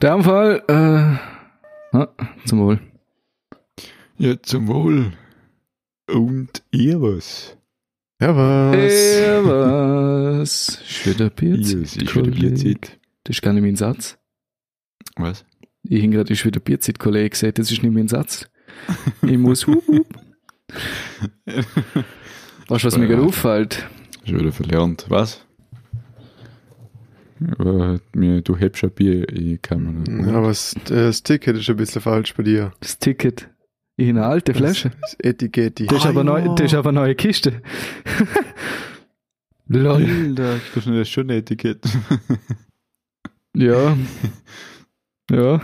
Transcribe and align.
der 0.00 0.22
Fall, 0.22 0.62
äh, 0.68 1.96
ah, 1.96 2.08
zum 2.46 2.60
Wohl. 2.60 2.80
Ja, 4.18 4.40
zum 4.42 4.68
Wohl. 4.68 5.12
Und 6.10 6.62
ihr 6.70 7.00
was? 7.00 7.56
Ja, 8.20 8.36
was? 8.36 8.76
Äh, 8.76 9.44
was? 9.44 10.68
Ist 10.68 11.06
wieder 11.06 11.24
Ihr, 11.24 11.26
es 11.26 11.34
Bierzeit, 11.34 11.82
ist 11.82 12.00
wieder 12.00 12.12
Kollege. 12.12 12.40
Bierzeit. 12.40 12.98
Das 13.24 13.36
ist 13.36 13.42
gar 13.42 13.52
nicht 13.52 13.62
mein 13.62 13.76
Satz. 13.76 14.18
Was? 15.16 15.44
Ich 15.82 16.02
habe 16.02 16.12
gerade, 16.12 16.30
wieder 16.30 16.60
Bierzeit, 16.60 16.98
Kollege, 16.98 17.30
gesagt, 17.30 17.58
das 17.58 17.70
ist 17.70 17.82
nicht 17.82 17.92
mein 17.92 18.08
Satz. 18.08 18.48
Ich 19.22 19.38
muss 19.38 19.66
hup, 19.66 19.86
hup. 19.86 20.06
Weißt 22.68 22.84
du, 22.84 22.86
was 22.86 22.98
mir 22.98 23.06
gerade 23.06 23.22
auffällt? 23.22 23.86
Schon 24.24 24.40
wieder 24.40 24.52
verlernt. 24.52 25.06
Was? 25.08 25.43
Aber 27.58 28.00
mir, 28.14 28.40
du 28.42 28.56
hebst 28.56 28.84
ein 28.84 28.90
Bier, 28.90 29.28
ich 29.28 29.60
kann 29.62 29.82
mir 29.82 29.92
nicht. 29.92 30.26
Ja, 30.28 30.38
aber 30.38 30.48
das, 30.48 30.74
das 30.86 31.22
Ticket 31.22 31.56
ist 31.56 31.68
ein 31.68 31.76
bisschen 31.76 32.00
falsch 32.00 32.34
bei 32.34 32.42
dir. 32.42 32.72
Das 32.80 32.98
Ticket. 32.98 33.48
Ich 33.96 34.08
habe 34.08 34.18
eine 34.18 34.26
alte 34.26 34.54
Flasche. 34.54 34.90
Das 35.00 35.14
Etikett. 35.20 35.80
Das 35.88 35.98
ist, 35.98 36.06
Ah, 36.06 36.08
aber, 36.10 36.24
neu, 36.24 36.40
ja. 36.40 36.54
das 36.54 36.66
ist 36.66 36.74
aber 36.74 36.88
eine 36.90 37.00
neue 37.00 37.14
Kiste. 37.14 37.62
Lol. 39.68 40.04
Alter, 40.04 40.60
das 40.74 40.84
ist 40.84 40.86
ein 40.88 41.04
schönes 41.04 41.36
Etikett. 41.36 41.84
Ja. 43.56 43.96
Ja. 45.30 45.62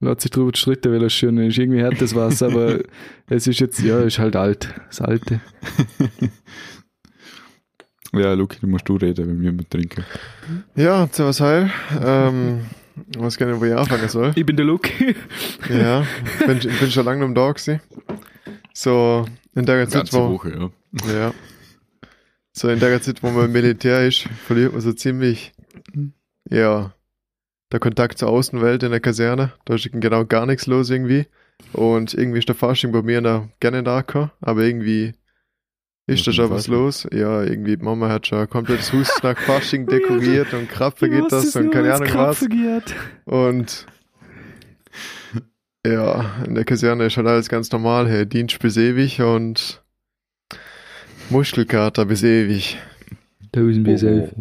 Lass 0.00 0.22
sich 0.22 0.30
drüber 0.30 0.50
streiten, 0.54 0.92
weil 0.92 1.02
es 1.04 1.12
schön 1.12 1.38
ist. 1.38 1.58
Irgendwie 1.58 1.82
hat 1.82 2.00
das 2.00 2.14
was, 2.14 2.42
aber 2.42 2.80
es 3.28 3.46
ist 3.46 3.60
jetzt, 3.60 3.80
ja, 3.80 4.00
ist 4.00 4.18
halt 4.18 4.36
alt. 4.36 4.68
Das 4.88 5.00
Alte. 5.00 5.40
ja, 8.12 8.32
Luki, 8.34 8.58
du 8.60 8.66
musst 8.66 8.88
du 8.88 8.96
reden, 8.96 9.28
wenn 9.28 9.40
wir 9.40 9.52
mit 9.52 9.70
trinken. 9.70 10.04
Ja, 10.74 11.08
servus 11.10 11.40
heil. 11.40 11.70
Ähm, 12.04 12.66
ich 13.10 13.20
weiß 13.20 13.38
gar 13.38 13.46
nicht, 13.46 13.60
wo 13.60 13.64
ich 13.64 13.74
anfangen 13.74 14.08
soll. 14.08 14.32
Ich 14.34 14.44
bin 14.44 14.56
der 14.56 14.66
Luki. 14.66 15.14
Ja, 15.68 16.06
bin, 16.46 16.58
bin 16.58 16.90
schon 16.90 17.04
lange 17.04 17.24
am 17.24 17.34
da 17.34 17.50
gewesen. 17.50 17.80
So, 18.74 19.26
in 19.54 19.66
der 19.66 19.88
Zeit, 19.88 20.10
Ganze 20.10 20.16
wo, 20.18 20.34
Woche, 20.34 20.72
ja. 21.06 21.12
ja. 21.12 21.34
So, 22.52 22.68
in 22.68 22.80
der 22.80 23.00
Zeit, 23.00 23.22
wo 23.22 23.30
man 23.30 23.46
im 23.46 23.52
Militär 23.52 24.06
ist, 24.06 24.28
verliert 24.46 24.72
man 24.72 24.82
so 24.82 24.92
ziemlich, 24.92 25.52
ja, 26.48 26.94
der 27.72 27.80
Kontakt 27.80 28.18
zur 28.18 28.28
Außenwelt 28.28 28.82
in 28.82 28.90
der 28.90 29.00
Kaserne. 29.00 29.52
Da 29.64 29.74
ist 29.74 29.88
genau 29.90 30.24
gar 30.26 30.44
nichts 30.46 30.66
los 30.66 30.90
irgendwie. 30.90 31.26
Und 31.72 32.12
irgendwie 32.12 32.40
ist 32.40 32.48
der 32.48 32.54
Fasching 32.54 32.92
bei 32.92 33.02
mir 33.02 33.20
noch 33.20 33.48
gerne 33.60 33.82
nachgekommen, 33.82 34.30
aber 34.40 34.62
irgendwie 34.62 35.14
ist 36.06 36.26
da 36.26 36.30
Was 36.30 36.36
schon 36.36 36.50
was 36.50 36.66
los. 36.66 37.08
Ja, 37.12 37.42
irgendwie, 37.42 37.76
die 37.76 37.84
Mama 37.84 38.08
hat 38.08 38.26
schon 38.26 38.38
ein 38.38 38.50
komplettes 38.50 38.92
Haus 38.92 39.22
nach 39.22 39.38
Fasching 39.46 39.86
dekoriert 39.86 40.52
und 40.52 40.68
Krapfe 40.68 41.08
geht 41.08 41.30
das 41.30 41.54
und 41.56 41.70
keine 41.70 41.94
Ahnung 41.94 42.08
was. 42.14 42.46
Und 43.24 43.86
ja, 45.86 46.42
in 46.46 46.54
der 46.54 46.64
Kaserne 46.64 47.06
ist 47.06 47.16
halt 47.16 47.26
alles 47.26 47.48
ganz 47.48 47.70
normal. 47.72 48.08
Hey, 48.08 48.26
Dienst 48.26 48.58
bis 48.60 48.76
ewig 48.76 49.20
und 49.20 49.82
Muskelkater 51.30 52.04
bis 52.04 52.22
ewig. 52.22 52.78
Tausend 53.52 53.84
bis 53.84 54.02
elf. 54.02 54.32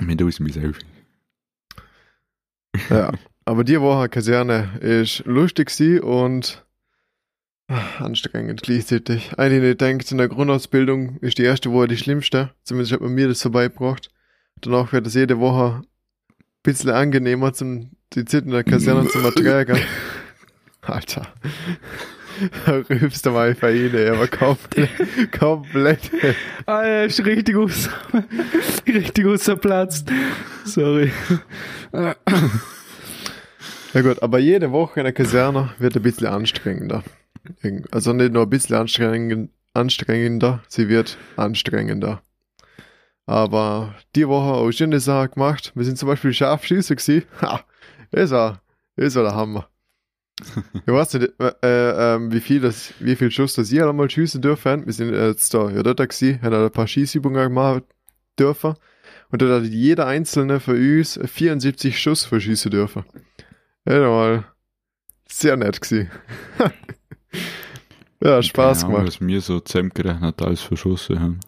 Mit 0.00 0.22
uns 0.22 0.38
bis 0.38 0.56
elf. 0.56 0.78
Ja. 2.90 3.12
Aber 3.44 3.62
die 3.64 3.80
Woche 3.80 4.08
Kaserne 4.08 4.70
ist 4.80 5.24
lustig 5.26 5.70
sie 5.70 6.00
und 6.00 6.63
ah, 7.68 7.82
anstrengend 7.98 8.62
gleichzeitig. 8.62 9.38
Eigentlich 9.38 9.62
nicht 9.62 9.80
denkt, 9.80 10.10
in 10.10 10.18
der 10.18 10.28
Grundausbildung 10.28 11.18
ist 11.18 11.38
die 11.38 11.44
erste 11.44 11.72
Woche 11.72 11.88
die 11.88 11.96
schlimmste. 11.96 12.50
Zumindest 12.62 12.92
hat 12.92 13.00
man 13.00 13.12
mir 13.12 13.28
das 13.28 13.40
so 13.40 13.50
beigebracht. 13.50 14.10
Danach 14.60 14.92
wird 14.92 15.06
es 15.06 15.14
jede 15.14 15.38
Woche 15.38 15.82
ein 15.82 15.86
bisschen 16.62 16.90
angenehmer 16.90 17.52
zum 17.52 17.90
die 18.12 18.24
Zeit 18.24 18.44
in 18.44 18.50
der 18.50 18.64
Kaserne 18.64 19.08
zum 19.08 19.24
Erträgen. 19.24 19.78
Alter. 20.82 21.26
Rübst 22.66 23.24
mal 23.26 23.50
einfach 23.50 23.68
rein, 23.68 23.94
ey, 23.94 24.08
aber 24.08 24.26
komplett, 24.26 24.90
komplett. 25.38 26.10
Ah, 26.66 26.82
er 26.82 27.04
ist 27.04 27.24
richtig 27.24 27.54
aus, 27.56 27.88
richtig 28.86 29.26
außerplatzt. 29.26 30.10
Sorry. 30.64 31.12
Ja 31.92 32.16
gut, 34.02 34.20
aber 34.22 34.40
jede 34.40 34.72
Woche 34.72 34.98
in 35.00 35.04
der 35.04 35.12
Kaserne 35.12 35.70
wird 35.78 35.94
ein 35.94 36.02
bisschen 36.02 36.26
anstrengender. 36.26 37.04
Also 37.90 38.12
nicht 38.12 38.32
nur 38.32 38.42
ein 38.44 38.50
bisschen 38.50 38.76
anstrengend, 38.76 39.50
anstrengender, 39.74 40.62
sie 40.68 40.88
wird 40.88 41.18
anstrengender. 41.36 42.22
Aber 43.26 43.94
die 44.14 44.28
Woche 44.28 44.54
auch 44.54 44.70
schöne 44.70 45.00
Sachen 45.00 45.32
gemacht. 45.32 45.72
Wir 45.74 45.84
sind 45.84 45.98
zum 45.98 46.08
Beispiel 46.08 46.32
Scharfschießer 46.32 46.96
gewesen. 46.96 47.24
Ha, 47.40 47.64
ist 48.10 48.30
war, 48.30 48.62
ist 48.96 49.16
der 49.16 49.34
Hammer. 49.34 49.68
Ich 50.74 50.92
weiß 50.92 51.14
nicht, 51.14 51.32
äh, 51.38 51.52
äh, 51.62 52.14
ähm, 52.14 52.32
wie 52.32 52.40
viel 52.40 52.60
das, 52.60 52.92
wie 52.98 53.16
viel 53.16 53.30
Schuss 53.30 53.54
das 53.54 53.70
ihr 53.70 53.88
einmal 53.88 54.10
schießen 54.10 54.42
dürfen. 54.42 54.84
Wir 54.84 54.92
sind 54.92 55.14
jetzt 55.14 55.54
da, 55.54 55.70
ja, 55.70 55.82
dort 55.82 55.98
gewesen, 55.98 56.42
haben 56.42 56.54
ein 56.54 56.70
paar 56.70 56.86
Schießübungen 56.86 57.48
gemacht 57.48 57.84
dürfen. 58.38 58.74
Und 59.30 59.42
dort 59.42 59.64
hat 59.64 59.70
jeder 59.70 60.06
einzelne 60.06 60.60
von 60.60 60.76
uns 60.76 61.18
74 61.24 61.98
Schuss 61.98 62.24
verschießen 62.24 62.70
dürfen. 62.70 63.04
Ja, 63.86 64.00
mal 64.00 64.44
sehr 65.28 65.56
nett 65.56 65.80
gewesen. 65.80 66.10
ja, 68.22 68.42
Spaß 68.42 68.82
Keine 68.82 68.94
Ahnung, 68.94 69.04
gemacht. 69.04 69.20
Was 69.20 69.26
wir 69.26 69.40
so 69.40 69.60
zusammengerechnet 69.60 70.42
alles 70.42 70.60
für 70.60 70.76
Schüsse 70.76 71.20
haben. 71.20 71.40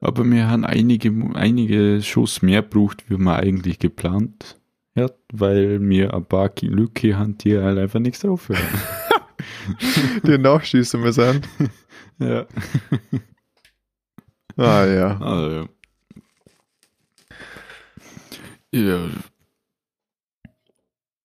Aber 0.00 0.24
wir 0.24 0.48
haben 0.48 0.64
einige, 0.64 1.10
einige 1.34 2.02
Schuss 2.02 2.42
mehr 2.42 2.62
gebraucht, 2.62 3.04
wie 3.08 3.16
man 3.16 3.40
eigentlich 3.40 3.78
geplant 3.78 4.60
hat, 4.94 5.16
weil 5.32 5.80
wir 5.80 6.12
ein 6.12 6.26
paar 6.26 6.50
Lücke 6.60 7.16
haben, 7.16 7.38
die 7.38 7.58
halt 7.58 7.78
einfach 7.78 8.00
nichts 8.00 8.20
drauf 8.20 8.48
haben. 8.48 8.58
Die 10.26 10.38
nachschießen 10.38 11.00
müssen. 11.00 11.24
an. 11.24 11.42
ja. 12.18 12.46
Ah 14.56 14.84
ja. 14.84 15.18
Also, 15.20 15.50
ja. 15.50 15.68
Ja. 18.74 19.08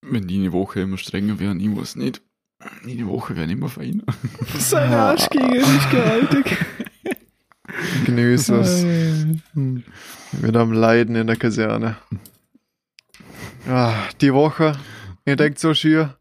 Wenn 0.01 0.27
die 0.27 0.37
eine 0.37 0.53
Woche 0.53 0.81
immer 0.81 0.97
strenger 0.97 1.39
wären, 1.39 1.59
ich 1.59 1.75
weiß 1.75 1.95
nicht. 1.97 2.21
Die 2.85 3.05
Woche 3.07 3.35
wären 3.35 3.49
immer 3.49 3.69
feiner. 3.69 4.03
Sein 4.57 4.93
Arsch 4.93 5.29
gegen 5.29 5.47
mich 5.51 5.89
gewaltig. 5.89 6.57
Genieß 8.05 8.49
es. 8.49 8.85
Mit 9.53 10.55
am 10.55 10.73
Leiden 10.73 11.15
in 11.15 11.27
der 11.27 11.37
Kaserne. 11.37 11.95
Ah, 13.67 13.93
die 14.21 14.33
Woche, 14.33 14.73
ihr 15.25 15.35
denkt 15.35 15.59
so 15.59 15.73
schier, 15.73 16.17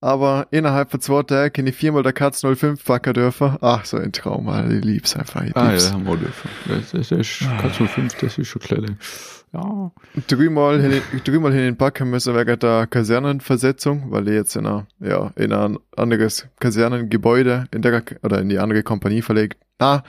aber 0.00 0.46
innerhalb 0.50 0.90
von 0.90 1.00
zwei 1.00 1.22
Tagen 1.22 1.52
kann 1.52 1.66
ich 1.66 1.76
viermal 1.76 2.02
der 2.02 2.12
Katz 2.12 2.40
05 2.42 2.82
packen 2.84 3.12
dürfen. 3.14 3.56
Ach, 3.60 3.84
so 3.84 3.96
ein 3.98 4.12
Traum, 4.12 4.48
Alter. 4.48 4.74
ich 4.74 4.84
lieb's 4.84 5.14
einfach. 5.16 5.42
Ich 5.44 5.54
Ah, 5.56 5.66
ja, 5.66 5.70
lieb's. 5.72 5.92
haben 5.92 6.06
wir 6.06 6.16
dürfen. 6.16 6.50
Das, 6.68 6.90
das 6.92 7.10
ist 7.12 7.40
Katz 7.60 7.76
05, 7.76 8.14
das 8.14 8.38
ist 8.38 8.48
schon 8.48 8.62
klein. 8.62 8.98
Ja. 9.56 9.90
Dreimal, 10.28 10.80
hin- 10.82 11.00
dreimal 11.24 11.52
hin 11.52 11.62
den 11.62 11.76
Packen 11.78 12.10
müssen 12.10 12.34
wegen 12.34 12.58
der 12.58 12.86
Kasernenversetzung, 12.86 14.10
weil 14.10 14.28
ich 14.28 14.34
jetzt 14.34 14.54
in, 14.56 14.66
einer, 14.66 14.86
ja, 15.00 15.30
in 15.36 15.52
ein 15.52 15.78
anderes 15.96 16.46
Kasernengebäude 16.60 17.64
in 17.72 17.80
der, 17.80 18.02
oder 18.22 18.40
in 18.40 18.50
die 18.50 18.58
andere 18.58 18.82
Kompanie 18.82 19.22
verlegt. 19.22 19.56
Ah, 19.78 20.02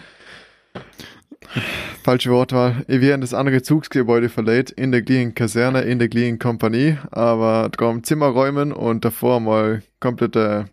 falsche 2.04 2.30
Wortwahl. 2.32 2.84
Ich 2.88 3.00
werde 3.00 3.14
in 3.16 3.22
das 3.22 3.34
andere 3.34 3.62
Zugsgebäude 3.62 4.28
verlegt, 4.28 4.72
in 4.72 4.92
der 4.92 5.02
gleichen 5.02 5.34
Kaserne, 5.34 5.82
in 5.82 6.00
der 6.00 6.10
gleichen 6.10 6.40
Kompanie, 6.40 6.98
aber 7.12 7.70
drum 7.70 8.04
Zimmer 8.04 8.28
räumen 8.28 8.74
und 8.74 9.06
davor 9.06 9.40
mal 9.40 9.82
komplette 10.02 10.66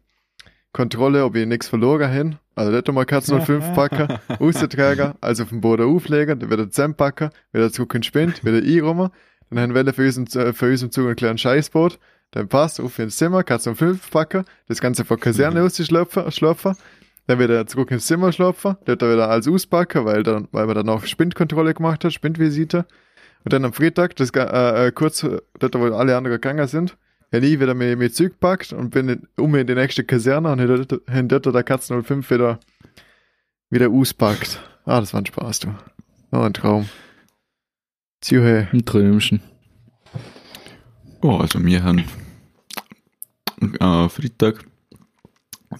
Kontrolle, 0.74 1.24
ob 1.24 1.34
ich 1.36 1.46
nichts 1.46 1.68
verloren 1.68 2.10
hin. 2.12 2.36
Also 2.54 2.70
nicht 2.70 2.86
einmal 2.88 3.06
Katzen 3.06 3.40
05 3.40 3.74
packen, 3.74 4.08
Außenträger, 4.38 5.14
also 5.22 5.46
vom 5.46 5.62
Boden 5.62 5.86
auflegen, 5.86 6.38
dann 6.38 6.50
wieder 6.50 6.68
zusammenpacken, 6.70 7.30
wieder 7.52 7.72
zurück 7.72 7.94
in 7.94 8.00
den 8.00 8.04
Spind, 8.04 8.44
wieder 8.44 8.58
einräumen, 8.58 9.08
dann 9.50 9.74
haben 9.74 9.86
wir 9.86 9.94
für 9.94 10.04
uns, 10.04 10.16
im- 10.16 10.54
für 10.54 10.70
uns 10.70 10.82
im 10.82 10.90
Zug 10.90 11.06
einen 11.06 11.16
kleinen 11.16 11.38
Scheißboot, 11.38 11.98
dann 12.32 12.48
passt, 12.48 12.80
auf 12.80 12.98
ins 12.98 13.16
Zimmer, 13.16 13.42
Katzen 13.44 13.74
05 13.74 14.10
packen, 14.10 14.44
das 14.68 14.80
Ganze 14.80 15.04
von 15.04 15.18
Kaserne 15.18 15.62
auszuschlupfen, 15.64 16.30
schlupfen, 16.30 16.76
dann 17.26 17.38
wieder 17.38 17.66
zurück 17.66 17.90
ins 17.90 18.06
Zimmer 18.06 18.32
schlupfen, 18.32 18.76
dort 18.84 19.00
wieder 19.02 19.30
alles 19.30 19.48
auspacken, 19.48 20.04
weil, 20.04 20.22
dann, 20.22 20.48
weil 20.52 20.66
man 20.66 20.74
dann 20.76 20.88
auch 20.90 21.04
Spindkontrolle 21.06 21.72
gemacht 21.74 22.04
hat, 22.04 22.12
Spindvisite. 22.12 22.84
Und 23.44 23.52
dann 23.52 23.64
am 23.64 23.72
Freitag, 23.72 24.16
das, 24.16 24.30
äh, 24.30 24.86
äh, 24.88 24.92
kurz, 24.92 25.22
äh, 25.22 25.38
dort, 25.58 25.74
wo 25.74 25.84
alle 25.94 26.16
anderen 26.16 26.34
gegangen 26.36 26.66
sind, 26.66 26.96
habe 27.34 27.46
ich 27.46 27.60
wieder 27.60 27.74
mit, 27.74 27.98
mit 27.98 28.14
Zug 28.14 28.28
gepackt 28.30 28.72
und 28.72 28.90
bin 28.90 29.08
in, 29.08 29.28
um 29.36 29.54
in 29.54 29.66
die 29.66 29.74
nächste 29.74 30.04
Kaserne 30.04 30.52
und 30.52 30.60
habe 30.60 31.28
dort, 31.28 31.46
der 31.46 31.62
Katzen 31.62 32.02
05 32.02 32.30
wieder, 32.30 32.60
wieder 33.70 33.90
auspackt. 33.90 34.60
Ah, 34.84 35.00
das 35.00 35.12
war 35.12 35.20
ein 35.20 35.26
Spaß, 35.26 35.60
du. 35.60 35.74
Oh, 36.32 36.40
ein 36.40 36.54
Traum. 36.54 36.88
Zuhören. 38.20 38.68
Ein 38.72 38.84
Träumchen. 38.84 39.40
Oh, 41.22 41.38
also 41.38 41.64
wir 41.64 41.82
haben 41.82 42.04
äh, 43.60 44.08
Freitag, 44.08 44.64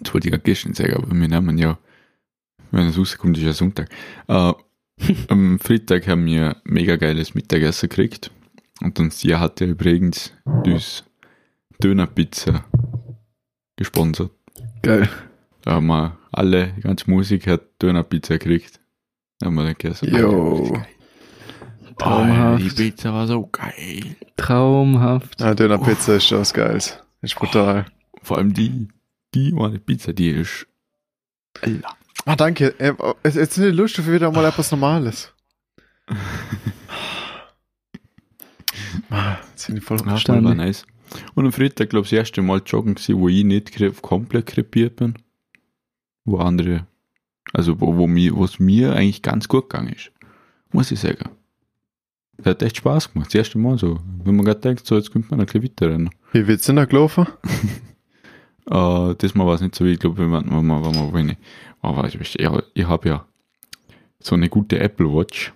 das 0.00 0.14
wollte 0.14 0.28
ich 0.28 0.32
gerade 0.32 0.42
gestern 0.42 0.74
sagen, 0.74 0.94
aber 0.94 1.10
wir 1.10 1.28
nehmen 1.28 1.58
ja, 1.58 1.78
wenn 2.70 2.88
es 2.88 2.98
rauskommt, 2.98 3.36
ist 3.36 3.44
ja 3.44 3.52
Sonntag. 3.52 3.88
Äh, 4.28 4.52
am 5.28 5.58
Freitag 5.58 6.06
haben 6.08 6.24
wir 6.26 6.56
mega 6.64 6.96
geiles 6.96 7.34
Mittagessen 7.34 7.88
gekriegt. 7.88 8.30
Und 8.80 8.98
dann 8.98 9.10
sie 9.10 9.36
hat 9.36 9.60
ja 9.60 9.66
übrigens 9.66 10.32
das 10.64 11.04
Dönerpizza 11.82 12.64
gesponsert. 13.76 14.30
Geil. 14.82 15.08
Da 15.62 15.72
haben 15.72 15.86
wir 15.86 16.18
alle, 16.32 16.68
die 16.76 16.82
ganze 16.82 17.10
Musik 17.10 17.46
hat 17.46 17.62
Dönerpizza 17.82 18.34
gekriegt. 18.36 18.80
Da 19.38 19.46
haben 19.46 19.54
wir 19.54 19.64
dann 19.64 19.74
gesagt, 19.76 20.02
Jo. 20.12 20.76
Traumhaft. 21.98 22.62
die 22.64 22.70
Pizza 22.90 23.12
war 23.12 23.26
so 23.26 23.46
geil. 23.46 24.16
Traumhaft. 24.36 25.40
Ja, 25.40 25.54
Dönerpizza 25.54 26.16
ist 26.16 26.26
schon 26.26 26.40
was 26.40 26.52
Geiles. 26.52 26.98
Ist 27.22 27.36
brutal. 27.36 27.86
Vor 28.22 28.38
allem 28.38 28.52
die, 28.52 28.88
die 29.34 29.54
eine 29.58 29.78
Pizza, 29.78 30.12
die 30.12 30.30
ist. 30.30 30.66
Alter. 31.62 31.88
Ah, 32.26 32.36
danke. 32.36 32.74
Äh, 32.80 32.94
Jetzt 33.24 33.52
sind 33.54 33.64
die 33.64 33.70
Lust 33.70 33.96
für 33.96 34.12
wieder 34.12 34.30
mal 34.30 34.44
etwas 34.44 34.70
Normales. 34.70 35.32
Ah, 39.10 39.36
jetzt 39.50 39.64
sind 39.66 39.76
die 39.76 39.80
voll 39.80 39.98
Ja, 39.98 40.02
voll 40.04 40.10
Verstanden. 40.12 40.44
war 40.46 40.54
nice. 40.54 40.86
Und 41.34 41.46
am 41.46 41.52
Freitag, 41.52 41.90
glaube 41.90 42.04
ich, 42.04 42.10
das 42.10 42.18
erste 42.18 42.42
Mal 42.42 42.62
joggen 42.64 42.94
gewesen, 42.94 43.18
wo 43.18 43.28
ich 43.28 43.44
nicht 43.44 43.72
komplett 44.02 44.46
krepiert 44.46 44.96
bin. 44.96 45.14
Wo 46.24 46.38
andere, 46.38 46.86
also 47.52 47.80
wo, 47.80 47.96
wo 47.96 48.06
mir, 48.06 48.34
wo 48.34 48.44
es 48.44 48.58
mir 48.58 48.94
eigentlich 48.94 49.22
ganz 49.22 49.48
gut 49.48 49.68
gegangen 49.68 49.92
ist. 49.92 50.10
Muss 50.72 50.90
ich 50.90 51.00
sagen. 51.00 51.30
Das 52.38 52.46
hat 52.46 52.62
echt 52.62 52.78
Spaß 52.78 53.12
gemacht. 53.12 53.28
Das 53.28 53.34
erste 53.34 53.58
Mal 53.58 53.78
so. 53.78 54.00
Wenn 54.24 54.36
man 54.36 54.44
gerade 54.44 54.60
denkt, 54.60 54.86
so, 54.86 54.96
jetzt 54.96 55.12
könnte 55.12 55.28
man 55.30 55.40
ein 55.40 55.46
bisschen 55.46 55.62
weiter 55.62 55.90
rennen. 55.90 56.10
Wie 56.32 56.46
wird's 56.46 56.66
denn 56.66 56.76
da 56.76 56.84
gelaufen? 56.84 57.26
Äh, 58.66 59.14
das 59.18 59.34
Mal 59.34 59.46
war 59.46 59.56
es 59.56 59.60
nicht 59.60 59.74
so, 59.74 59.84
wie 59.84 59.92
ich 59.92 59.98
glaube, 59.98 60.16
wenn 60.16 60.30
man, 60.30 60.50
wenn 60.50 60.66
man, 60.66 60.82
wenn 60.82 60.94
man, 60.94 61.12
wenn 61.12 61.28
ich, 61.28 61.36
aber 61.82 62.08
ich, 62.08 62.18
ich 62.38 62.86
habe 62.86 63.08
ja 63.10 63.26
so 64.20 64.34
eine 64.34 64.48
gute 64.48 64.78
Apple 64.80 65.12
Watch. 65.12 65.52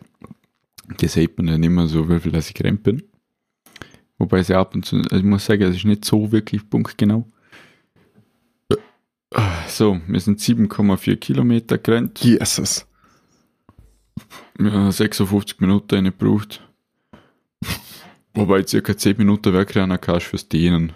Die 1.00 1.08
sieht 1.08 1.38
man 1.38 1.46
dann 1.46 1.62
immer 1.62 1.86
so, 1.86 2.08
wie 2.08 2.20
viel 2.20 2.32
dass 2.32 2.48
ich 2.48 2.54
gerannt 2.54 2.82
bin. 2.82 3.02
Wobei 4.18 4.42
sie 4.42 4.54
ab 4.54 4.74
und 4.74 4.84
zu, 4.84 4.96
also 4.96 5.16
ich 5.16 5.22
muss 5.22 5.46
sagen, 5.46 5.62
es 5.62 5.76
ist 5.76 5.84
nicht 5.84 6.04
so 6.04 6.32
wirklich 6.32 6.68
punktgenau. 6.68 7.26
So, 9.68 10.00
wir 10.06 10.20
sind 10.20 10.40
7,4 10.40 11.16
Kilometer 11.16 11.78
gerannt. 11.78 12.20
Jesus. 12.20 12.86
Wir 14.58 14.72
haben 14.72 14.90
56 14.90 15.60
Minuten 15.60 16.04
gebraucht. 16.04 16.66
Wobei 18.34 18.66
circa 18.66 18.96
10 18.96 19.18
Minuten 19.18 19.52
wegrennen 19.52 20.00
kannst 20.00 20.26
fürs 20.26 20.48
Dehnen. 20.48 20.92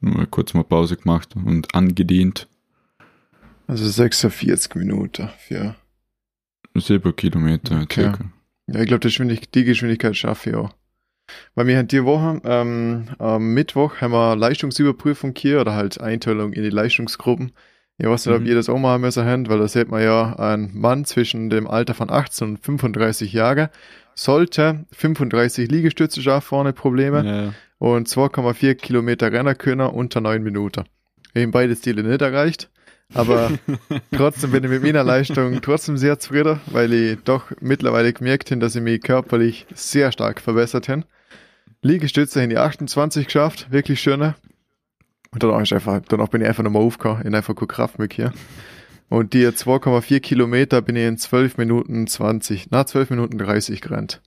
Nur 0.00 0.26
kurz 0.26 0.52
mal 0.54 0.64
Pause 0.64 0.96
gemacht 0.96 1.34
und 1.36 1.74
angedehnt. 1.74 2.48
Also 3.66 3.88
46 3.88 4.74
Minuten 4.74 5.30
für. 5.38 5.76
7 6.74 7.16
Kilometer 7.16 7.80
Okay. 7.82 8.02
circa. 8.02 8.24
Ja, 8.66 8.80
ich 8.80 8.88
glaube, 8.88 9.08
die 9.08 9.64
Geschwindigkeit 9.64 10.16
schaffe 10.16 10.50
ich 10.50 10.56
auch. 10.56 10.74
Weil 11.54 11.66
wir 11.66 11.78
haben 11.78 11.88
die 11.88 12.04
Woche, 12.04 12.40
ähm, 12.44 13.08
am 13.18 13.52
Mittwoch 13.54 14.00
haben 14.00 14.12
wir 14.12 14.36
Leistungsüberprüfung 14.36 15.34
hier 15.36 15.60
oder 15.60 15.74
halt 15.74 16.00
Einteilung 16.00 16.52
in 16.52 16.62
die 16.62 16.70
Leistungsgruppen. 16.70 17.52
Ich 17.98 18.06
weiß 18.06 18.26
nicht, 18.26 18.34
ob 18.34 18.42
Mhm. 18.42 18.46
ihr 18.46 18.54
das 18.54 18.68
auch 18.68 18.78
machen 18.78 19.00
müssen 19.00 19.24
habt, 19.24 19.48
weil 19.48 19.58
da 19.58 19.68
sieht 19.68 19.88
man 19.90 20.02
ja, 20.02 20.34
ein 20.38 20.70
Mann 20.74 21.04
zwischen 21.04 21.48
dem 21.50 21.66
Alter 21.66 21.94
von 21.94 22.10
18 22.10 22.48
und 22.48 22.64
35 22.64 23.32
Jahren 23.32 23.68
sollte 24.14 24.84
35 24.92 25.70
Liegestütze 25.70 26.22
schaffen 26.22 26.54
ohne 26.56 26.72
Probleme 26.72 27.24
Ja, 27.26 27.52
und 27.78 28.08
2,4 28.08 28.74
Kilometer 28.74 29.32
Renner 29.32 29.54
können 29.54 29.86
unter 29.88 30.20
9 30.20 30.42
Minuten. 30.42 30.84
Ich 31.34 31.42
habe 31.42 31.52
beide 31.52 31.76
Ziele 31.76 32.02
nicht 32.02 32.22
erreicht, 32.22 32.70
aber 33.14 33.50
trotzdem 34.12 34.52
bin 34.52 34.64
ich 34.64 34.70
mit 34.70 34.82
meiner 34.82 35.04
Leistung 35.04 35.60
trotzdem 35.60 35.96
sehr 35.98 36.18
zufrieden, 36.18 36.60
weil 36.66 36.92
ich 36.92 37.18
doch 37.24 37.44
mittlerweile 37.60 38.12
gemerkt 38.12 38.50
habe, 38.50 38.60
dass 38.60 38.74
ich 38.76 38.82
mich 38.82 39.02
körperlich 39.02 39.66
sehr 39.74 40.12
stark 40.12 40.40
verbessert 40.40 40.88
habe. 40.88 41.04
Liegestütze 41.82 42.42
in 42.42 42.50
die 42.50 42.58
28 42.58 43.26
geschafft, 43.26 43.70
wirklich 43.70 44.00
schöne. 44.00 44.34
Und 45.30 45.42
danach, 45.42 45.60
ist 45.60 45.72
einfach, 45.72 46.00
danach 46.08 46.28
bin 46.28 46.40
ich 46.40 46.48
einfach 46.48 46.62
nochmal 46.62 46.82
aufgehauen, 46.82 47.22
in 47.22 47.34
einfach 47.34 47.54
gut 47.54 47.68
Kraft 47.68 47.98
mit 47.98 48.12
hier. 48.12 48.32
Und 49.08 49.34
die 49.34 49.46
2,4 49.46 50.20
Kilometer 50.20 50.82
bin 50.82 50.96
ich 50.96 51.06
in 51.06 51.18
12 51.18 51.58
Minuten 51.58 52.06
20, 52.06 52.68
na 52.70 52.86
12 52.86 53.10
Minuten 53.10 53.38
30 53.38 53.80
gerannt. 53.80 54.20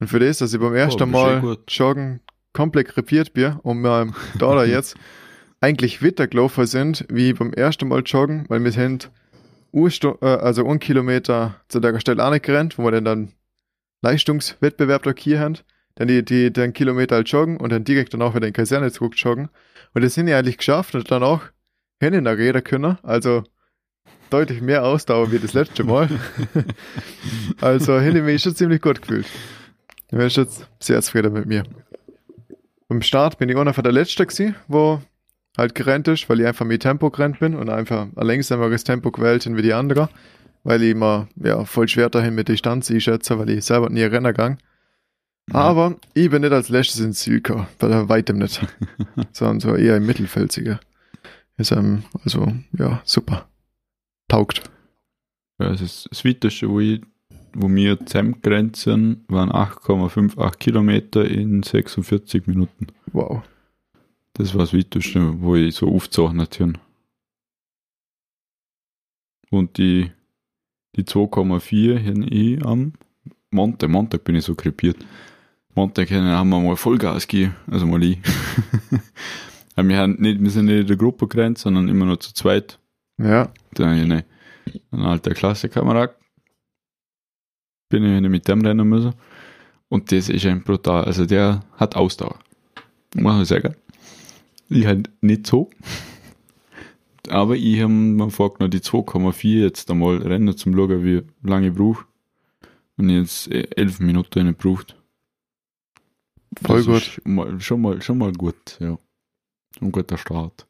Und 0.00 0.08
für 0.08 0.18
das, 0.18 0.38
dass 0.38 0.52
ich 0.52 0.60
beim 0.60 0.74
ersten 0.74 1.02
eh 1.02 1.06
Mal 1.06 1.40
gut. 1.40 1.70
joggen 1.70 2.20
komplett 2.52 2.88
krepiert 2.88 3.34
bin 3.34 3.54
und 3.62 3.80
wir 3.82 4.14
da 4.38 4.54
da 4.54 4.64
jetzt 4.64 4.96
eigentlich 5.60 6.02
weiter 6.02 6.26
gelaufen 6.26 6.66
sind, 6.66 7.06
wie 7.10 7.32
beim 7.32 7.52
ersten 7.52 7.88
Mal 7.88 8.02
joggen, 8.04 8.44
weil 8.48 8.62
wir 8.62 8.72
sind 8.72 9.10
Urstu 9.72 10.14
äh, 10.20 10.26
also 10.26 10.66
ein 10.68 10.78
Kilometer 10.78 11.56
zu 11.68 11.80
der 11.80 11.98
Stelle 12.00 12.24
auch 12.24 12.30
nicht 12.30 12.44
gerannt, 12.44 12.78
wo 12.78 12.84
wir 12.84 12.92
dann, 12.92 13.04
dann 13.04 13.32
Leistungswettbewerb 14.02 15.02
da 15.02 15.12
hier 15.16 15.40
haben, 15.40 15.58
dann 15.96 16.08
die, 16.08 16.24
die, 16.24 16.52
den 16.52 16.72
Kilometer 16.72 17.16
halt 17.16 17.28
joggen 17.28 17.56
und 17.58 17.70
dann 17.70 17.84
direkt 17.84 18.14
danach 18.14 18.34
wieder 18.34 18.46
in 18.46 18.52
die 18.52 18.56
Kaserne 18.56 18.90
zurück 18.90 19.14
joggen. 19.16 19.48
Und 19.94 20.02
das 20.02 20.14
sind 20.14 20.28
ja 20.28 20.38
eigentlich 20.38 20.58
geschafft 20.58 20.94
und 20.94 21.10
dann 21.10 21.22
auch 21.22 21.42
hin 22.00 22.14
in 22.14 22.24
der 22.24 22.36
Räder 22.36 22.62
können, 22.62 22.98
also 23.02 23.44
deutlich 24.30 24.60
mehr 24.60 24.84
Ausdauer 24.84 25.30
wie 25.30 25.38
das 25.38 25.52
letzte 25.52 25.84
Mal. 25.84 26.08
also 27.60 28.00
hin 28.00 28.24
mich 28.24 28.42
schon 28.42 28.56
ziemlich 28.56 28.82
gut 28.82 29.00
gefühlt. 29.00 29.26
Ich 30.06 30.18
bin 30.18 30.28
jetzt 30.28 30.68
sehr 30.80 31.00
zufrieden 31.02 31.32
mit 31.32 31.46
mir. 31.46 31.62
Beim 32.88 33.02
Start 33.02 33.38
bin 33.38 33.48
ich 33.48 33.56
einer 33.56 33.74
von 33.74 33.84
der 33.84 33.92
Letzte 33.92 34.26
gewesen, 34.26 34.56
wo 34.68 35.00
halt 35.56 35.74
gerannt 35.74 36.08
ist, 36.08 36.28
weil 36.28 36.40
ich 36.40 36.46
einfach 36.46 36.66
mit 36.66 36.82
Tempo 36.82 37.10
gerannt 37.10 37.38
bin 37.38 37.54
und 37.54 37.70
einfach 37.70 38.08
ein 38.14 38.26
langsameres 38.26 38.84
Tempo 38.84 39.10
gewählt 39.10 39.44
bin 39.44 39.56
wie 39.56 39.62
die 39.62 39.72
anderen, 39.72 40.08
weil 40.64 40.82
ich 40.82 40.90
immer 40.90 41.28
ja, 41.36 41.64
voll 41.64 41.88
schwer 41.88 42.10
dahin 42.10 42.34
mit 42.34 42.48
Distanz 42.48 42.90
einschätze, 42.90 43.38
weil 43.38 43.50
ich 43.50 43.64
selber 43.64 43.88
nie 43.88 44.02
Renner 44.02 44.32
gang. 44.32 44.58
Aber 45.52 45.96
ich 46.14 46.30
bin 46.30 46.42
nicht 46.42 46.52
als 46.52 46.68
letztes 46.68 47.00
ins 47.00 47.20
Ziel 47.20 47.42
gekommen, 47.42 47.66
bei 47.78 48.08
weitem 48.08 48.38
nicht, 48.38 48.66
sondern 49.32 49.60
so 49.60 49.74
eher 49.76 49.96
im 49.96 50.06
Mittelfeld 50.06 50.52
sicher. 50.52 50.80
Ist 51.56 51.70
ähm, 51.70 52.04
also 52.24 52.52
ja 52.72 53.00
super, 53.04 53.46
taugt. 54.28 54.62
Ja, 55.60 55.68
das, 55.68 55.80
ist 55.80 56.08
das 56.10 56.24
weiteste, 56.24 56.68
wo, 56.68 56.80
ich, 56.80 57.00
wo 57.52 57.68
wir 57.68 58.04
zusammengerannt 58.04 58.76
sind, 58.76 59.24
waren 59.28 59.50
8,58 59.50 60.56
Kilometer 60.56 61.24
in 61.24 61.62
46 61.62 62.46
Minuten. 62.46 62.88
Wow. 63.12 63.42
Das 64.32 64.52
war 64.54 64.62
das 64.62 64.74
weiteste, 64.74 65.40
wo 65.40 65.54
ich 65.54 65.76
so 65.76 65.88
aufgezeichnet 65.88 66.58
habe. 66.58 66.72
Und 69.50 69.78
die, 69.78 70.10
die 70.96 71.04
2,4 71.04 72.04
habe 72.04 72.24
ich 72.24 72.64
am 72.66 72.94
Montag, 73.52 73.90
Montag 73.90 74.24
bin 74.24 74.34
ich 74.34 74.44
so 74.44 74.56
krepiert. 74.56 74.96
Montag 75.74 76.10
haben 76.10 76.48
wir 76.48 76.60
mal 76.60 76.76
Vollgas 76.76 77.26
gegeben, 77.26 77.56
also 77.70 77.86
mal 77.86 78.02
ich. 78.02 78.18
Wir, 79.76 79.98
haben 79.98 80.14
nicht, 80.20 80.40
wir 80.40 80.50
sind 80.50 80.66
nicht 80.66 80.82
in 80.82 80.86
der 80.86 80.96
Gruppe 80.96 81.26
gerannt, 81.26 81.58
sondern 81.58 81.88
immer 81.88 82.06
nur 82.06 82.20
zu 82.20 82.32
zweit. 82.32 82.78
Ja, 83.18 83.52
Dann 83.72 83.88
habe 83.88 83.96
ich 83.96 84.04
eine, 84.04 84.24
ein 84.92 85.00
alter 85.00 85.34
Klassenkamerad. 85.34 86.14
Bin 87.88 88.04
ich 88.04 88.30
mit 88.30 88.46
dem 88.46 88.64
rennen 88.64 88.88
müssen. 88.88 89.14
Und 89.88 90.12
das 90.12 90.28
ist 90.28 90.46
ein 90.46 90.62
brutal. 90.62 91.04
Also 91.04 91.26
der 91.26 91.64
hat 91.76 91.96
Ausdauer. 91.96 92.38
Muss 93.16 93.42
ich 93.42 93.48
sagen. 93.48 93.74
Ich 94.68 94.86
halt 94.86 95.10
nicht 95.20 95.46
so. 95.46 95.70
Aber 97.28 97.56
ich 97.56 97.80
habe 97.80 97.92
mir 97.92 98.30
vorgenommen, 98.30 98.70
die 98.70 98.80
2,4 98.80 99.60
jetzt 99.60 99.90
einmal 99.90 100.18
rennen 100.18 100.56
zum 100.56 100.74
Schauen, 100.74 101.04
wie 101.04 101.22
lange 101.42 101.68
ich 101.68 101.74
brauche. 101.74 102.04
Und 102.96 103.10
jetzt 103.10 103.50
äh, 103.50 103.66
11 103.76 104.00
Minuten 104.00 104.46
nicht 104.46 104.60
gebraucht. 104.60 104.96
Voll 106.62 106.84
gut. 106.84 107.20
Mal, 107.24 107.60
schon, 107.60 107.80
mal, 107.80 108.02
schon 108.02 108.18
mal 108.18 108.32
gut, 108.32 108.76
ja. 108.80 108.98
Ein 109.80 109.92
guter 109.92 110.18
Start. 110.18 110.66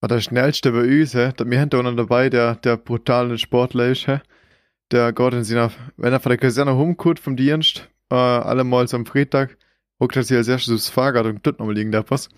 war 0.00 0.08
der 0.08 0.20
schnellste 0.20 0.72
bei 0.72 0.82
uns, 1.00 1.14
hä? 1.14 1.32
wir 1.44 1.60
haben 1.60 1.70
da 1.70 1.78
einen 1.78 1.96
dabei, 1.96 2.28
der, 2.30 2.56
der 2.56 2.76
brutale 2.76 3.38
Sportler 3.38 3.88
ist, 3.88 4.06
hä? 4.06 4.20
der 4.90 5.12
geht 5.12 5.32
in 5.34 5.44
seiner, 5.44 5.70
wenn 5.96 6.12
er 6.12 6.20
von 6.20 6.30
der 6.30 6.38
Kaserne 6.38 6.72
rumkommt 6.72 7.20
vom 7.20 7.36
Dienst, 7.36 7.88
äh, 8.10 8.14
allemal 8.14 8.88
so 8.88 8.96
am 8.96 9.06
Freitag, 9.06 9.56
guckt 9.98 10.16
er 10.16 10.22
sich 10.22 10.36
als 10.36 10.48
erstes 10.48 10.74
aufs 10.74 10.88
Fahrrad 10.88 11.26
und 11.26 11.46
dort 11.46 11.58
nochmal 11.58 11.74
liegen 11.74 11.92
da 11.92 12.04
was. 12.08 12.28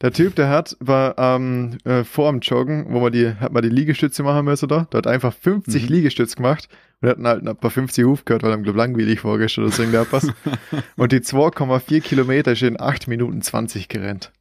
Der 0.00 0.12
Typ, 0.12 0.36
der 0.36 0.48
hat, 0.48 0.76
war 0.80 1.16
ähm, 1.18 1.78
äh, 1.84 2.04
vor 2.04 2.30
dem 2.30 2.40
Joggen, 2.40 2.86
wo 2.92 3.00
man 3.00 3.10
die, 3.12 3.34
hat 3.34 3.52
man 3.52 3.62
die 3.62 3.68
Liegestütze 3.68 4.22
machen 4.22 4.44
müssen 4.44 4.68
da, 4.68 4.86
der 4.92 4.98
hat 4.98 5.06
einfach 5.08 5.32
50 5.34 5.82
Mhm. 5.82 5.88
Liegestütze 5.88 6.36
gemacht 6.36 6.68
und 7.00 7.08
hat 7.08 7.18
dann 7.18 7.26
halt 7.26 7.46
ein 7.46 7.56
paar 7.56 7.70
50 7.70 8.04
aufgehört, 8.04 8.42
weil 8.42 8.50
er 8.50 8.56
ihm 8.56 8.64
glaub 8.64 8.76
langweilig 8.76 9.20
vorgestern 9.20 9.64
oder 9.64 9.72
so 9.72 9.82
irgendwas. 9.82 10.26
und 10.96 11.12
die 11.12 11.20
2,4 11.20 12.00
Kilometer 12.00 12.52
ist 12.52 12.62
in 12.62 12.80
8 12.80 13.08
Minuten 13.08 13.40
20 13.40 13.88
gerannt. 13.88 14.32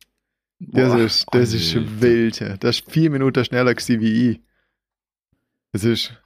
Das 0.59 0.91
Boah, 0.93 0.99
ist, 0.99 1.25
das 1.31 1.53
ist 1.53 2.01
wild. 2.01 2.39
ja. 2.39 2.57
Das 2.57 2.79
ist 2.79 2.91
vier 2.91 3.11
Minuten 3.11 3.45
schneller 3.45 3.75
gewesen 3.75 4.01
wie 4.01 4.31
ich. 4.31 4.41
Das 5.71 5.83
ist 5.83 6.19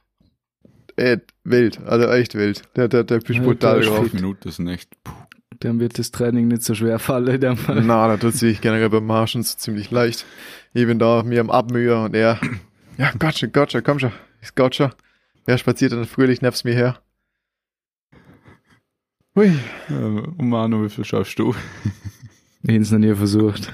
äh, 0.96 1.18
wild, 1.44 1.80
also 1.84 2.06
echt 2.08 2.34
wild. 2.34 2.62
Der, 2.76 2.88
der, 2.88 3.04
der 3.04 3.18
ist 3.18 3.28
Ja, 3.28 3.42
brutal 3.42 3.74
der 3.74 3.82
ist 3.82 3.88
drauf. 3.88 3.98
Fünf 3.98 4.14
Minuten 4.14 4.50
sind 4.50 4.68
echt. 4.68 4.90
Puh. 5.04 5.12
Dann 5.60 5.78
wird 5.78 5.98
das 5.98 6.10
Training 6.10 6.48
nicht 6.48 6.62
so 6.62 6.74
schwer 6.74 6.98
fallen. 6.98 7.56
Na, 7.68 8.08
da 8.08 8.16
tut 8.16 8.34
sich 8.34 8.60
generell 8.60 8.90
beim 8.90 9.06
Marschen 9.06 9.42
so 9.42 9.56
ziemlich 9.56 9.90
leicht. 9.90 10.24
Ich 10.74 10.86
bin 10.86 10.98
da 10.98 11.22
mir 11.22 11.40
am 11.40 11.50
Abmühen 11.50 12.04
und 12.04 12.14
er, 12.14 12.40
ja, 12.98 13.12
gotcha, 13.18 13.46
gotcha, 13.46 13.80
komm 13.80 13.98
schon, 13.98 14.12
ist 14.40 14.56
gotcha. 14.56 14.92
Er 15.46 15.58
spaziert 15.58 15.92
dann 15.92 16.04
fröhlich 16.04 16.42
nebst 16.42 16.64
mir 16.64 16.74
her. 16.74 17.02
Hui. 19.34 19.52
Äh, 19.88 19.92
und 19.94 20.48
Manu, 20.48 20.84
wie 20.84 20.90
viel 20.90 21.04
schaffst 21.04 21.38
du? 21.38 21.54
Ich 22.62 22.68
habe 22.70 22.78
es 22.82 22.90
noch 22.90 22.98
nie 22.98 23.14
versucht. 23.14 23.72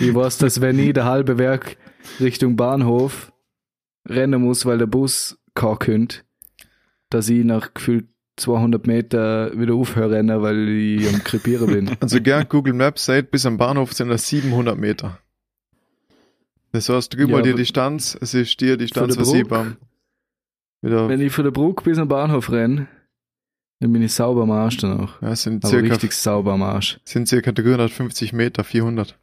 Ich 0.00 0.14
weiß, 0.14 0.38
dass 0.38 0.60
wenn 0.60 0.78
ich 0.78 0.92
der 0.92 1.04
halbe 1.04 1.38
Werk 1.38 1.76
Richtung 2.20 2.56
Bahnhof 2.56 3.32
rennen 4.06 4.42
muss, 4.42 4.66
weil 4.66 4.78
der 4.78 4.86
Bus 4.86 5.38
kein 5.54 5.78
könnte, 5.78 6.18
dass 7.10 7.28
ich 7.28 7.44
nach 7.44 7.72
gefühlt 7.72 8.08
200 8.36 8.86
Meter 8.88 9.56
wieder 9.58 9.74
aufhöre 9.74 10.10
rennen, 10.16 10.42
weil 10.42 10.68
ich 10.68 11.08
am 11.08 11.22
Krepieren 11.22 11.66
bin. 11.72 11.96
Also 12.00 12.20
gern 12.20 12.48
Google 12.48 12.72
Maps 12.74 13.04
sagt, 13.04 13.30
bis 13.30 13.46
am 13.46 13.56
Bahnhof 13.56 13.92
sind 13.92 14.08
das 14.08 14.28
700 14.28 14.76
Meter. 14.76 15.20
Das 16.72 16.88
heißt, 16.88 17.12
gib 17.16 17.28
Ja, 17.28 17.36
mal 17.36 17.42
die 17.42 17.50
aber- 17.50 17.58
Distanz, 17.58 18.18
es 18.20 18.34
ist 18.34 18.60
die 18.60 18.76
Distanz, 18.76 19.14
der 19.14 19.22
was 19.22 19.32
ich 19.32 19.42
Bruck? 19.42 19.50
beim 19.50 19.76
wieder, 20.84 21.08
Wenn 21.08 21.20
ich 21.20 21.32
von 21.32 21.44
der 21.44 21.50
Brücke 21.50 21.84
bis 21.84 21.98
am 21.98 22.08
Bahnhof 22.08 22.50
renne, 22.50 22.86
dann 23.80 23.92
bin 23.92 24.02
ich 24.02 24.12
sauber 24.12 24.42
am 24.42 24.50
Arsch 24.50 24.78
danach. 24.78 25.20
ja, 25.20 25.34
sind 25.36 25.64
Aber 25.64 25.70
circa, 25.70 25.88
richtig 25.94 26.12
sauber 26.12 26.52
am 26.52 26.62
Arsch. 26.62 26.98
sind 27.04 27.28
circa 27.28 27.52
350 27.52 28.32
Meter, 28.32 28.64
400. 28.64 29.18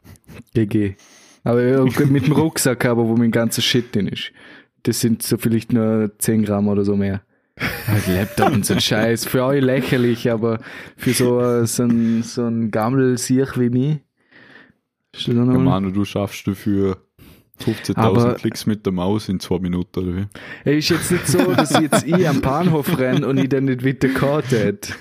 GG. 0.53 0.96
Aber 1.44 1.63
ja, 1.63 1.84
mit 2.06 2.27
dem 2.27 2.34
Rucksack 2.34 2.86
aber, 2.86 3.08
wo 3.08 3.15
mein 3.15 3.32
ganzer 3.32 3.62
Shit 3.62 3.96
drin 3.96 4.08
ist. 4.08 4.32
Das 4.84 5.00
sind 5.00 5.24
so 5.24 5.38
vielleicht 5.38 5.74
nur 5.74 6.12
10 6.18 6.44
Gramm 6.44 6.68
oder 6.68 6.84
so 6.84 6.96
mehr. 6.96 7.22
Halt 7.88 8.08
Laptop 8.08 8.51
und 8.53 8.65
so 8.65 8.74
ein 8.74 8.82
Scheiß. 8.82 9.25
Für 9.25 9.46
euch 9.46 9.62
lächerlich, 9.62 10.32
aber 10.32 10.60
für 10.98 11.13
so, 11.13 11.65
so 11.65 11.84
ein, 11.84 12.24
so 12.24 12.46
ein 12.46 12.72
Gammel-Siech 12.72 13.60
wie 13.60 13.70
mich. 13.70 14.00
Manu, 15.27 15.91
du 15.91 16.06
schaffst 16.06 16.48
dafür 16.48 16.98
15.000 17.60 17.98
Aber- 17.98 18.34
Klicks 18.36 18.65
mit 18.65 18.86
der 18.86 18.93
Maus 18.93 19.29
in 19.29 19.39
zwei 19.39 19.60
Minuten, 19.60 20.00
oder 20.00 20.27
wie? 20.65 20.72
Ist 20.77 20.89
jetzt 20.89 21.12
nicht 21.12 21.27
so, 21.27 21.53
dass 21.53 21.70
jetzt 21.79 22.08
ich 22.08 22.27
am 22.27 22.41
Bahnhof 22.41 22.98
renne 22.98 23.27
und 23.27 23.38
ich 23.38 23.50
dann 23.50 23.65
nicht 23.65 23.84
wieder 23.84 24.10
Karte 24.10 24.58
hätte. 24.60 24.93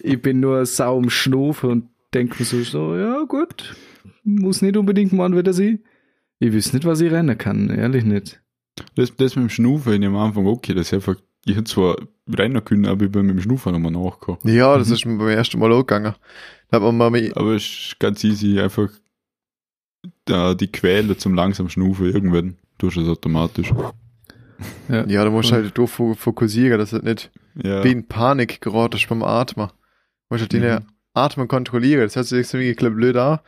Ich 0.00 0.20
bin 0.20 0.40
nur 0.40 0.66
sau 0.66 0.98
am 0.98 1.10
Schnufen 1.10 1.70
und 1.70 1.88
denke 2.12 2.36
mir 2.38 2.44
so, 2.44 2.62
so, 2.62 2.96
ja 2.96 3.22
gut, 3.28 3.74
muss 4.24 4.62
nicht 4.62 4.76
unbedingt 4.76 5.12
morgen 5.12 5.36
wieder 5.36 5.52
sein. 5.52 5.80
Ich 6.40 6.52
wüsste 6.52 6.76
nicht, 6.76 6.86
was 6.86 7.00
ich 7.00 7.12
rennen 7.12 7.38
kann, 7.38 7.70
ehrlich 7.70 8.04
nicht. 8.04 8.40
Das, 8.96 9.14
das 9.16 9.36
mit 9.36 9.44
dem 9.44 9.50
Schnaufen, 9.50 10.02
ich 10.02 10.06
am 10.08 10.16
Anfang 10.16 10.46
okay, 10.46 10.74
das 10.74 10.88
ist 10.88 10.94
einfach, 10.94 11.16
ich 11.44 11.54
hätte 11.54 11.64
zwar 11.64 11.96
rennen 12.28 12.64
können, 12.64 12.86
aber 12.86 13.04
ich 13.04 13.12
bin 13.12 13.26
mit 13.26 13.36
dem 13.36 13.42
Schnaufen 13.42 13.72
nochmal 13.72 13.92
nachgekommen. 13.92 14.40
Ja, 14.44 14.76
das 14.76 14.90
ist 14.90 15.04
mir 15.06 15.16
beim 15.16 15.28
ersten 15.28 15.58
Mal 15.60 15.72
auch 15.72 15.80
gegangen. 15.86 16.14
Da 16.70 16.76
hat 16.80 16.82
man 16.82 16.96
mal 16.96 17.32
Aber 17.36 17.54
es 17.54 17.62
ist 17.62 17.96
ganz 18.00 18.24
easy, 18.24 18.58
einfach 18.60 18.88
da 20.24 20.54
die 20.54 20.70
Quelle 20.70 21.16
zum 21.16 21.34
langsam 21.34 21.68
Schnaufen 21.68 22.06
irgendwann 22.06 22.56
tust 22.78 22.96
du 22.96 23.02
es 23.02 23.08
automatisch. 23.08 23.72
Ja, 24.88 25.06
ja, 25.06 25.24
da 25.24 25.30
musst 25.30 25.50
du 25.50 25.54
halt 25.54 25.76
doof 25.76 25.98
fo- 25.98 26.14
fokussieren, 26.14 26.78
dass 26.78 26.90
du 26.90 26.98
nicht 26.98 27.30
Ja, 27.62 27.82
wie 27.84 27.92
in 27.92 28.06
Panik 28.06 28.60
geratest 28.60 29.08
beim 29.08 29.22
Atmen. 29.22 29.68
Du 29.68 29.72
musst 30.34 30.42
halt 30.42 30.52
deine 30.54 30.80
Mhm. 30.80 30.86
Atmen 31.14 31.48
kontrollieren. 31.48 32.02
Das 32.02 32.16
hört 32.16 32.26
sich 32.26 32.38
jetzt 32.38 32.54
irgendwie 32.54 32.70
ein 32.70 32.76
bisschen 32.76 32.96
blöd 32.96 33.16
an. 33.16 33.38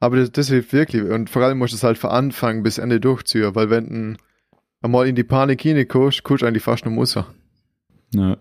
Aber 0.00 0.16
das, 0.16 0.32
das 0.32 0.48
hilft 0.48 0.72
wirklich. 0.72 1.02
Und 1.02 1.30
vor 1.30 1.42
allem 1.42 1.58
musst 1.58 1.72
du 1.72 1.76
es 1.76 1.82
halt 1.84 1.98
von 1.98 2.10
Anfang 2.10 2.62
bis 2.62 2.78
Ende 2.78 3.00
durchziehen, 3.00 3.54
weil 3.54 3.70
wenn 3.70 4.14
du 4.14 4.16
einmal 4.82 5.06
in 5.06 5.14
die 5.14 5.22
Panik 5.24 5.60
hineinkommst, 5.62 6.22
kommst 6.24 6.42
du 6.42 6.46
eigentlich 6.46 6.62
fast 6.64 6.84
nur 6.84 6.94
Musser. 6.94 7.26
ja. 8.14 8.36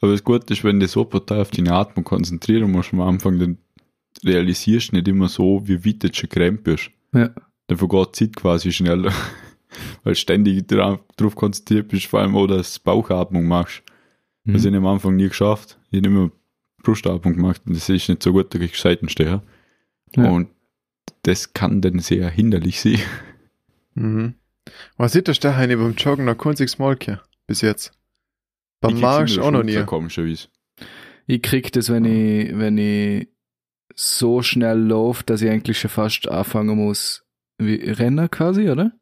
Aber 0.00 0.12
das 0.12 0.22
Gute 0.24 0.52
ist, 0.52 0.62
wenn 0.62 0.78
du 0.78 0.86
so 0.86 1.04
total 1.04 1.40
auf 1.40 1.50
deine 1.50 1.72
Atmung 1.72 2.04
konzentrieren 2.04 2.70
musst 2.70 2.92
am 2.92 3.00
Anfang, 3.00 3.38
dann 3.38 3.56
realisierst 4.24 4.92
du 4.92 4.96
nicht 4.96 5.08
immer 5.08 5.28
so, 5.28 5.66
wie 5.66 5.84
weit 5.84 6.02
du 6.02 6.14
schon 6.14 6.28
krempelst. 6.28 6.90
Ja. 7.12 7.30
Dann 7.66 7.78
vergeht 7.78 8.08
die 8.08 8.12
Zeit 8.12 8.36
quasi 8.36 8.72
schneller. 8.72 9.12
Weil 10.04 10.14
du 10.14 10.18
ständig 10.18 10.66
drauf, 10.68 11.00
drauf 11.16 11.34
konzentriert 11.34 11.88
bist, 11.88 12.06
vor 12.06 12.20
allem 12.20 12.36
auch, 12.36 12.46
dass 12.46 12.74
du 12.74 12.80
Bauchatmung 12.84 13.46
machst. 13.46 13.82
Mhm. 14.44 14.52
Das 14.54 14.62
habe 14.62 14.76
ich 14.76 14.78
am 14.78 14.86
Anfang 14.86 15.16
nie 15.16 15.28
geschafft. 15.28 15.78
Ich 15.90 15.98
habe 15.98 16.08
immer 16.08 16.30
Brustatmung 16.82 17.34
gemacht 17.34 17.62
und 17.66 17.74
das 17.74 17.88
ist 17.88 18.08
nicht 18.08 18.22
so 18.22 18.32
gut, 18.32 18.54
da 18.54 18.58
krieg 18.58 18.70
ich 18.72 18.80
Seitensteher. 18.80 19.42
Ja. 20.14 20.30
Und 20.30 20.48
das 21.22 21.52
kann 21.52 21.80
dann 21.80 21.98
sehr 21.98 22.30
hinderlich 22.30 22.80
sein. 22.80 23.00
Mhm. 23.94 24.34
Was 24.96 25.12
sieht 25.12 25.28
der 25.28 25.34
Stein 25.34 25.68
beim 25.68 25.94
Joggen 25.94 26.24
noch 26.24 26.38
kunziges 26.38 26.78
Mal 26.78 26.96
gehabt, 26.96 27.28
bis 27.46 27.60
jetzt? 27.60 27.92
Beim 28.80 29.00
Marsch 29.00 29.38
auch 29.38 29.50
noch 29.50 29.62
nie. 29.62 29.82
Komischerweise. 29.84 30.48
Ich 31.26 31.42
krieg 31.42 31.72
das, 31.72 31.90
wenn 31.90 32.04
ich, 32.04 32.56
wenn 32.56 32.78
ich 32.78 33.28
so 33.94 34.42
schnell 34.42 34.78
laufe, 34.78 35.24
dass 35.24 35.42
ich 35.42 35.50
eigentlich 35.50 35.78
schon 35.78 35.90
fast 35.90 36.28
anfangen 36.28 36.76
muss, 36.76 37.24
wie 37.58 37.76
Renner 37.76 38.28
quasi, 38.28 38.68
oder? 38.68 38.92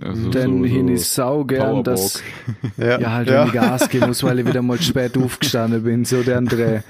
Also 0.00 0.30
Dann 0.30 0.58
so, 0.58 0.64
hin 0.66 0.88
so 0.88 0.94
ich 0.94 1.04
sau 1.06 1.44
gern, 1.44 1.82
dass, 1.82 2.22
Ja, 2.76 3.00
ja, 3.00 3.12
halt, 3.12 3.30
ich 3.30 3.52
Gas 3.52 3.88
geben 3.88 4.08
muss, 4.08 4.22
weil 4.22 4.40
ich 4.40 4.46
wieder 4.46 4.62
mal 4.62 4.80
spät 4.80 5.16
aufgestanden 5.22 5.84
bin, 5.84 6.04
so 6.04 6.22
der 6.22 6.38
andere. 6.38 6.84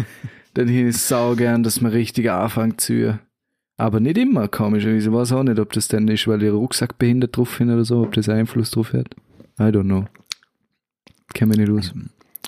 Dann 0.55 0.69
hin 0.69 0.89
ich 0.89 0.97
sau 0.97 1.35
gern, 1.37 1.63
dass 1.63 1.81
man 1.81 1.93
richtig 1.93 2.31
anfängt 2.31 2.81
zu. 2.81 3.19
Aber 3.77 4.01
nicht 4.01 4.17
immer, 4.19 4.49
komischerweise. 4.49 5.09
Ich 5.09 5.15
weiß 5.15 5.33
auch 5.33 5.43
nicht, 5.43 5.59
ob 5.61 5.73
das 5.73 5.89
denn 5.89 6.09
ist, 6.09 6.27
weil 6.27 6.43
ihr 6.43 6.53
Rucksack 6.53 6.99
behindert 6.99 7.37
drauf 7.37 7.59
hin 7.59 7.71
oder 7.71 7.85
so, 7.85 8.03
ob 8.03 8.13
das 8.15 8.29
Einfluss 8.29 8.71
drauf 8.71 8.93
hat. 8.93 9.15
I 9.61 9.65
don't 9.65 9.83
know. 9.83 10.07
Kenn 11.35 11.51
mich 11.51 11.59
nicht 11.59 11.71
aus. 11.71 11.93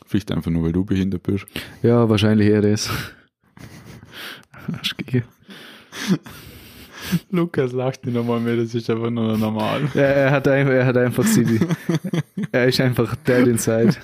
Vielleicht 0.07 0.33
einfach 0.33 0.51
nur, 0.51 0.65
weil 0.65 0.73
du 0.73 0.85
behindert 0.85 1.23
bist. 1.23 1.47
Ja, 1.83 2.09
wahrscheinlich 2.09 2.49
eher 2.49 2.63
das. 2.63 2.91
Arschgege. 4.79 5.25
Lukas 7.31 7.73
lacht 7.73 8.05
nicht 8.05 8.15
nochmal 8.15 8.41
mehr, 8.41 8.57
das 8.57 8.75
ist 8.75 8.91
einfach 8.91 9.11
nur 9.11 9.39
normal. 9.39 9.89
Ja, 9.95 10.03
er 10.03 10.31
hat, 10.31 10.47
ein, 10.49 10.69
er 10.69 10.85
hat 10.85 10.97
einfach 10.97 11.25
Sibi. 11.25 11.61
er 12.53 12.69
ist 12.69 12.81
einfach 12.81 13.15
dead 13.17 13.47
inside. 13.47 13.95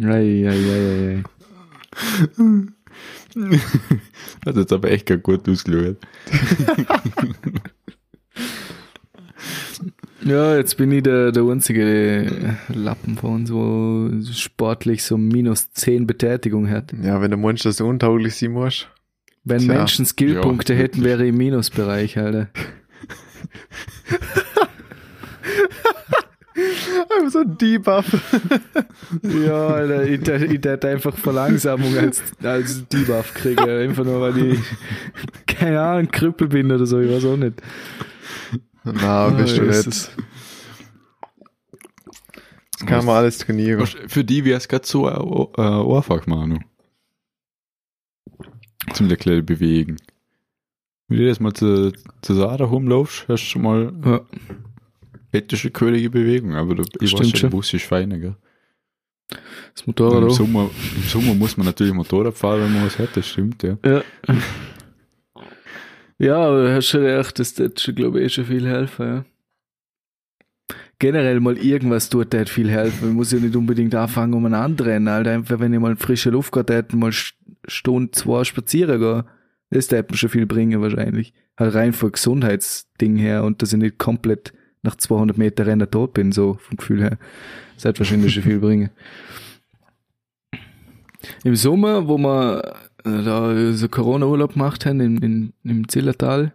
Ei, 0.00 0.04
ei, 0.04 0.48
ei, 0.48 0.52
ei, 0.52 1.16
ei. 1.16 1.22
Hat 4.46 4.56
jetzt 4.56 4.72
aber 4.72 4.90
echt 4.90 5.06
gar 5.06 5.18
gut 5.18 5.48
ausgeschaut. 5.48 5.96
Ja, 10.24 10.56
jetzt 10.56 10.76
bin 10.78 10.90
ich 10.90 11.02
der, 11.02 11.32
der 11.32 11.42
einzige 11.42 12.56
Lappen 12.68 13.16
von 13.16 13.34
uns, 13.34 13.52
wo 13.52 14.10
sportlich 14.32 15.04
so 15.04 15.18
minus 15.18 15.70
10 15.72 16.06
Betätigung 16.06 16.70
hat. 16.70 16.94
Ja, 17.02 17.20
wenn 17.20 17.30
du 17.30 17.36
meinst, 17.36 17.66
dass 17.66 17.76
du 17.76 17.86
untauglich 17.86 18.34
sein 18.36 18.52
musst. 18.52 18.88
Wenn 19.44 19.60
Tja. 19.60 19.74
Menschen 19.74 20.06
Skillpunkte 20.06 20.72
Ja, 20.72 20.80
hätten, 20.80 21.04
wäre 21.04 21.24
ich 21.24 21.28
im 21.28 21.36
Minusbereich, 21.36 22.18
Alter. 22.18 22.48
Einfach 26.56 27.30
so 27.30 27.40
ein 27.40 27.58
Debuff. 27.58 28.06
Ja, 29.44 29.66
Alter, 29.66 30.04
ich, 30.04 30.26
ich 30.26 30.64
hätte 30.64 30.88
einfach 30.88 31.16
Verlangsamung 31.16 31.96
als, 31.98 32.22
als 32.42 32.88
Debuff 32.88 33.34
kriegen. 33.34 33.68
Einfach 33.68 34.04
nur, 34.04 34.20
weil 34.20 34.38
ich, 34.38 34.60
keine 35.46 35.80
Ahnung, 35.80 36.10
Krüppel 36.10 36.48
bin 36.48 36.72
oder 36.72 36.86
so, 36.86 37.00
ich 37.00 37.10
weiß 37.10 37.24
auch 37.26 37.36
nicht. 37.36 37.60
Na, 38.84 39.30
bist 39.30 39.56
du 39.56 39.62
nicht. 39.62 39.86
Das 39.86 40.10
kann 42.86 43.04
man 43.06 43.16
alles 43.16 43.38
trainieren. 43.38 43.86
Für 43.86 44.24
die 44.24 44.44
wäre 44.44 44.58
es 44.58 44.68
gerade 44.68 44.86
so 44.86 45.08
äh, 45.08 45.60
äh, 45.60 45.96
einfach, 45.96 46.26
Manu. 46.26 46.58
Zum 48.92 49.08
kleine 49.08 49.42
bewegen. 49.42 49.96
Wenn 51.08 51.18
du 51.18 51.26
das 51.26 51.40
mal 51.40 51.52
zu, 51.52 51.92
zu 52.22 52.34
Sarah 52.34 52.64
rumlaufst, 52.64 53.26
hast 53.28 53.42
du 53.44 53.46
schon 53.46 53.62
mal 53.62 53.92
Ja. 54.04 54.20
ethische 55.32 55.70
körige 55.70 56.10
Bewegung, 56.10 56.54
aber 56.54 56.74
Stimmt 57.10 57.32
weiß 57.32 57.38
schon, 57.38 57.50
ist 57.74 57.86
feiner, 57.86 58.18
gell? 58.18 58.36
Das 59.74 59.86
Motorrad 59.86 60.22
Im. 60.24 60.30
Sommer, 60.30 60.70
Im 60.96 61.02
Sommer 61.02 61.34
muss 61.34 61.56
man 61.56 61.66
natürlich 61.66 61.92
Motorrad 61.94 62.34
fahren, 62.36 62.60
wenn 62.62 62.74
man 62.74 62.86
was 62.86 62.98
hat, 62.98 63.16
das 63.16 63.26
stimmt, 63.26 63.62
ja. 63.62 63.78
Ja. 63.84 64.02
Ja, 66.18 66.36
aber 66.36 66.62
du 66.64 66.74
hast 66.74 66.86
schon 66.88 67.02
recht, 67.04 67.38
das 67.38 67.54
tut 67.54 67.80
schon, 67.80 67.94
glaube 67.94 68.20
ich, 68.20 68.26
eh 68.26 68.28
schon 68.28 68.44
viel 68.46 68.66
helfen, 68.68 69.06
ja. 69.06 69.24
Generell 71.00 71.40
mal 71.40 71.58
irgendwas 71.58 72.08
tut, 72.08 72.32
der 72.32 72.46
viel 72.46 72.70
helfen. 72.70 73.08
Man 73.08 73.16
muss 73.16 73.32
ja 73.32 73.38
nicht 73.38 73.56
unbedingt 73.56 73.94
anfangen, 73.94 74.32
um 74.32 74.44
einen 74.46 74.54
anderen, 74.54 75.08
Alter. 75.08 75.32
Einfach, 75.32 75.58
wenn 75.58 75.74
ich 75.74 75.80
mal 75.80 75.96
frische 75.96 76.30
Luft 76.30 76.52
gehabt 76.52 76.70
hätte, 76.70 76.96
mal 76.96 77.10
St- 77.10 77.34
Stunde, 77.66 78.12
zwei 78.12 78.44
spazieren 78.44 79.00
gehen. 79.00 79.24
Das 79.70 79.90
hätte 79.90 80.12
mir 80.12 80.16
schon 80.16 80.30
viel 80.30 80.46
bringen, 80.46 80.80
wahrscheinlich. 80.80 81.34
Halt 81.58 81.74
rein 81.74 81.92
vom 81.92 82.12
Gesundheitsding 82.12 83.16
her 83.16 83.42
und 83.44 83.60
dass 83.60 83.72
ich 83.72 83.78
nicht 83.78 83.98
komplett 83.98 84.52
nach 84.82 84.94
200 84.96 85.36
Meter 85.36 85.66
Rennen 85.66 85.90
tot 85.90 86.14
bin, 86.14 86.30
so 86.30 86.54
vom 86.60 86.76
Gefühl 86.76 87.02
her. 87.02 87.18
Das 87.74 87.84
hätte 87.84 88.00
wahrscheinlich 88.00 88.32
schon 88.32 88.42
viel 88.44 88.60
bringen. 88.60 88.90
Im 91.42 91.56
Sommer, 91.56 92.06
wo 92.06 92.16
äh, 92.18 92.62
da 93.04 93.72
so 93.72 93.88
Corona-Urlaub 93.88 94.54
gemacht 94.54 94.86
haben 94.86 95.00
in, 95.00 95.18
in, 95.18 95.52
im 95.64 95.88
Zillertal, 95.88 96.54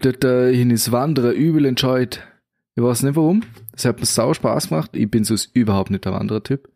dort 0.00 0.24
äh, 0.24 0.52
hin 0.54 0.70
ist 0.70 0.92
Wandern 0.92 1.32
übel 1.34 1.64
entscheid. 1.64 2.22
Ich 2.74 2.82
weiß 2.82 3.04
nicht 3.04 3.16
warum. 3.16 3.42
Das 3.72 3.84
hat 3.84 4.00
mir 4.00 4.06
sau 4.06 4.34
Spaß 4.34 4.68
gemacht. 4.68 4.90
Ich 4.96 5.10
bin 5.10 5.24
sonst 5.24 5.50
überhaupt 5.54 5.90
nicht 5.90 6.04
der 6.04 6.12
Wanderer-Typ. 6.12 6.68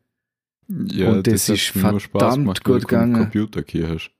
ja 0.68 1.10
Und 1.10 1.26
das 1.26 1.48
hat 1.48 1.56
ist 1.56 1.66
verdammt 1.68 2.46
weil 2.46 2.54
gut 2.54 2.82
du 2.82 2.86
keinen 2.86 3.12
gegangen. 3.12 3.14
Computer 3.14 3.62
hier 3.66 3.88
hast. 3.88 4.10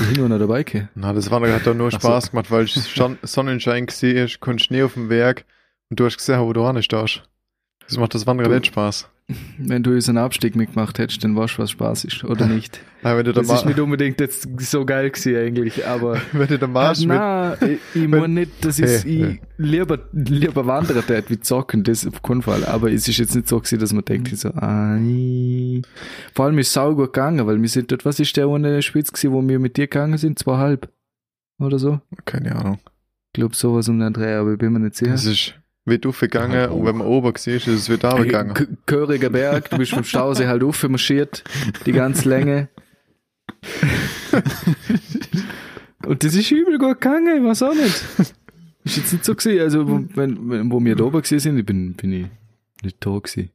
Ich 0.00 0.06
bin 0.08 0.16
nur 0.18 0.28
noch 0.28 0.38
dabei. 0.38 0.62
gell. 0.64 0.88
Na, 0.94 1.12
das 1.12 1.30
Wandern 1.30 1.52
hat 1.52 1.66
doch 1.66 1.74
nur 1.74 1.88
Ach 1.88 1.92
so. 1.92 1.98
Spaß 1.98 2.30
gemacht, 2.30 2.50
weil 2.50 2.66
schon 2.68 3.18
Sonnenschein 3.22 3.86
gesehen 3.86 4.16
ist, 4.26 4.40
kein 4.40 4.58
Schnee 4.58 4.82
auf 4.82 4.94
dem 4.94 5.10
Werk 5.10 5.44
und 5.90 5.98
du 6.00 6.04
hast 6.06 6.16
gesehen, 6.18 6.40
wo 6.40 6.52
du 6.52 6.62
ran 6.62 6.80
stehst. 6.82 7.22
Das 7.86 7.96
macht 7.98 8.14
das 8.14 8.26
Wandern 8.26 8.48
Du- 8.48 8.54
nicht 8.54 8.66
Spaß. 8.66 9.08
Wenn 9.58 9.82
du 9.82 9.92
unseren 9.92 10.18
Abstieg 10.18 10.56
mitgemacht 10.56 10.98
hättest, 10.98 11.22
dann 11.24 11.36
weißt 11.36 11.58
du, 11.58 11.62
was 11.62 11.70
Spaß 11.70 12.04
ist, 12.04 12.24
oder 12.24 12.46
nicht? 12.48 12.80
Aber 13.02 13.18
wenn 13.18 13.24
du 13.24 13.32
da 13.32 13.40
Das 13.40 13.52
ist 13.52 13.66
nicht 13.66 13.80
unbedingt 13.80 14.20
jetzt 14.20 14.48
so 14.60 14.84
geil 14.84 15.10
gewesen 15.10 15.36
eigentlich, 15.36 15.86
aber 15.86 16.20
wenn 16.32 16.48
du 16.48 16.58
da 16.58 16.66
machst, 16.66 17.00
mit, 17.00 17.16
nein, 17.16 17.56
ich, 17.60 18.02
ich 18.02 18.08
meine 18.08 18.28
nicht, 18.28 18.52
das 18.64 18.78
ist, 18.78 19.04
Hey, 19.04 19.40
ich 19.40 19.40
lieber, 19.58 19.98
lieber 20.12 20.66
wandern 20.66 21.02
tät 21.06 21.30
wie 21.30 21.40
zocken, 21.40 21.82
das 21.82 22.06
auf 22.06 22.22
keinen 22.22 22.42
Fall. 22.42 22.64
Aber 22.64 22.90
es 22.92 23.08
ist 23.08 23.18
jetzt 23.18 23.34
nicht 23.34 23.48
so 23.48 23.58
gewesen, 23.58 23.78
dass 23.78 23.92
man 23.92 24.04
denkt, 24.04 24.36
so, 24.36 24.50
ah, 24.50 24.96
nee. 24.96 25.82
Vor 26.34 26.46
allem 26.46 26.58
ist 26.58 26.68
es 26.68 26.72
sau 26.72 26.94
gut 26.94 27.12
gegangen, 27.12 27.46
weil 27.46 27.60
wir 27.60 27.68
sind 27.68 27.90
dort, 27.90 28.04
was 28.04 28.20
ist 28.20 28.36
der 28.36 28.48
ohne 28.48 28.82
Spitz 28.82 29.12
gewesen, 29.12 29.32
wo 29.32 29.46
wir 29.46 29.58
mit 29.58 29.76
dir 29.76 29.86
gegangen 29.86 30.18
sind? 30.18 30.38
Zweieinhalb. 30.38 30.90
Oder 31.58 31.78
so? 31.78 32.00
keine 32.24 32.56
Ahnung. 32.56 32.78
Ich 33.32 33.34
glaube 33.34 33.54
sowas 33.54 33.88
um 33.88 33.98
den 33.98 34.12
Dreh, 34.12 34.34
aber 34.34 34.52
ich 34.52 34.58
bin 34.58 34.72
mir 34.72 34.80
nicht 34.80 34.96
sicher. 34.96 35.14
Es 35.14 35.24
ist 35.24 35.59
wird 35.90 36.06
aufgegangen 36.06 36.70
und 36.70 36.86
wenn 36.86 36.96
man 36.96 37.06
oben 37.06 37.32
sieht, 37.36 37.66
ist 37.66 37.68
es 37.68 37.90
wieder 37.90 38.10
runtergegangen. 38.10 38.78
Köriger 38.86 39.30
Berg, 39.30 39.68
du 39.70 39.76
bist 39.76 39.92
vom 39.92 40.04
Stausee 40.04 40.46
halt 40.46 40.62
aufmarschiert, 40.62 41.44
die 41.84 41.92
ganze 41.92 42.28
Länge. 42.28 42.68
Und 46.06 46.24
das 46.24 46.34
ist 46.34 46.50
übel 46.50 46.78
gut 46.78 47.00
gegangen, 47.00 47.36
ich 47.36 47.44
weiß 47.44 47.62
auch 47.64 47.74
nicht. 47.74 48.04
Ist 48.84 48.96
jetzt 48.96 49.12
nicht 49.12 49.24
so 49.24 49.34
gewesen, 49.34 49.60
also 49.60 49.88
wo, 49.88 50.04
wenn, 50.14 50.48
wenn, 50.48 50.72
wo 50.72 50.82
wir 50.82 50.96
da 50.96 51.04
oben 51.04 51.22
sind, 51.22 51.58
ich 51.58 51.66
bin, 51.66 51.92
bin 51.92 52.12
ich 52.12 52.26
nicht 52.82 52.96
da 53.00 53.18
gewesen. 53.18 53.50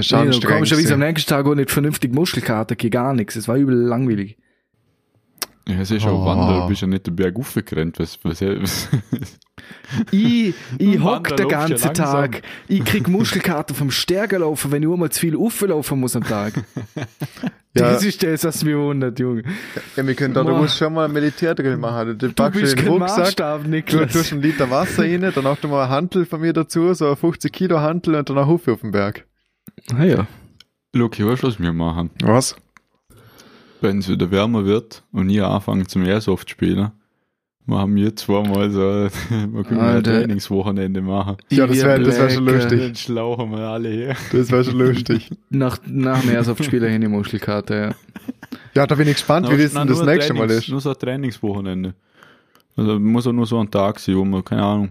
Schon 0.00 0.28
Nee, 0.28 0.40
kommst 0.40 0.70
du 0.70 0.94
am 0.94 1.00
nächsten 1.00 1.28
Tag 1.28 1.46
auch 1.46 1.54
nicht 1.54 1.70
vernünftig 1.70 2.14
Muskelkater, 2.14 2.76
geht 2.76 2.92
gar 2.92 3.14
nichts, 3.14 3.34
es 3.34 3.48
war 3.48 3.56
übel 3.56 3.74
langweilig. 3.74 4.36
Ja, 5.66 5.80
es 5.80 5.90
ist 5.90 6.06
auch 6.06 6.22
Oh. 6.22 6.24
Wandern, 6.24 6.62
du 6.62 6.68
bist 6.68 6.80
ja 6.82 6.86
nicht 6.86 7.06
den 7.06 7.16
Berg 7.16 7.36
aufgerannt. 7.36 7.98
Was, 7.98 8.18
was, 8.24 8.40
was, 8.40 8.88
Ich, 10.10 10.54
ich 10.78 11.00
hock 11.02 11.36
den 11.36 11.48
ganzen. 11.48 11.94
Tag. 11.94 12.42
Ich 12.68 12.84
krieg 12.84 13.08
Muskelkater 13.08 13.74
vom 13.74 13.90
Stärker 13.90 14.40
laufen, 14.40 14.70
wenn 14.70 14.82
ich 14.82 14.88
einmal 14.88 15.10
zu 15.10 15.20
viel 15.20 15.36
auflaufen 15.36 16.00
muss 16.00 16.16
am 16.16 16.24
Tag. 16.24 16.54
Ja. 17.74 17.92
Das 17.92 18.02
ist 18.02 18.22
das, 18.22 18.42
was 18.44 18.64
mich 18.64 18.74
wundert, 18.74 19.20
Junge. 19.20 19.42
Ja, 19.94 20.04
wir 20.04 20.14
können 20.14 20.34
da, 20.34 20.42
du 20.42 20.56
musst 20.56 20.78
schon 20.78 20.92
mal 20.92 21.04
einen 21.04 21.12
Militärdrill 21.12 21.76
machen. 21.76 22.18
Du 22.18 22.28
Du 22.28 22.32
packst 22.32 22.60
bist 22.60 22.76
den 22.76 22.84
kein 22.84 22.92
Rucksack, 22.94 23.18
Maßstab, 23.18 23.64
du 23.64 23.68
Niklas. 23.70 24.12
tust 24.12 24.32
einen 24.32 24.42
Liter 24.42 24.70
Wasser 24.70 25.02
rein, 25.02 25.20
dann 25.20 25.46
auch 25.46 25.62
mal 25.64 25.84
ein 25.84 25.90
Hantel 25.90 26.24
von 26.26 26.40
mir 26.40 26.52
dazu, 26.52 26.92
so 26.94 27.10
ein 27.10 27.16
50 27.16 27.52
Kilo 27.52 27.78
Hantel 27.80 28.16
und 28.16 28.28
dann 28.28 28.38
ein 28.38 28.46
Hufe 28.46 28.72
auf 28.72 28.80
dem 28.80 28.90
Berg. 28.90 29.26
Ah 29.94 30.02
ja. 30.02 30.26
Luki, 30.92 31.24
weißt 31.24 31.42
du, 31.42 31.48
was 31.48 31.60
wir 31.60 31.72
machen? 31.72 32.10
Was? 32.22 32.56
Wenn 33.80 33.98
es 33.98 34.08
wieder 34.08 34.30
wärmer 34.30 34.64
wird 34.64 35.04
und 35.12 35.28
ihr 35.30 35.46
anfangen 35.46 35.86
zum 35.86 36.04
Airsoft 36.04 36.50
spielen, 36.50 36.90
machen 37.68 37.94
wir 37.94 38.16
zweimal 38.16 38.70
so, 38.70 38.80
wir 39.52 39.64
können 39.64 39.80
ein. 39.80 40.02
Trainingswochenende 40.02 41.00
machen. 41.02 41.36
Ja, 41.50 41.66
das 41.66 41.76
wäre 41.76 42.02
das 42.02 42.18
wär 42.18 42.30
schon 42.30 42.46
lustig. 42.46 42.80
Dann 42.80 42.94
schlauchen 42.96 43.50
wir 43.52 43.58
alle 43.58 43.88
her. 43.90 44.16
Das 44.32 44.50
wäre 44.50 44.64
schon 44.64 44.78
lustig. 44.78 45.30
Nach, 45.50 45.78
nach 45.86 46.20
dem 46.22 46.30
Airsoft-Spieler 46.30 46.88
hin 46.88 47.02
die 47.02 47.08
Muskelkater, 47.08 47.76
ja. 47.88 47.94
Ja, 48.74 48.86
da 48.86 48.94
bin 48.94 49.06
ich 49.06 49.14
gespannt, 49.14 49.50
wie 49.50 49.56
das 49.62 49.72
denn 49.74 49.86
das 49.86 50.02
nächste 50.04 50.34
Mal 50.34 50.46
Trainings- 50.48 50.58
ist. 50.64 50.68
Nur 50.70 50.80
so 50.80 50.90
ein 50.90 50.98
Trainingswochenende. 50.98 51.94
Also 52.76 52.98
muss 52.98 53.26
auch 53.26 53.32
nur 53.32 53.46
so 53.46 53.58
ein 53.60 53.70
Tag 53.70 53.98
sein, 53.98 54.16
wo 54.16 54.24
wir, 54.24 54.42
keine 54.42 54.62
Ahnung, 54.62 54.90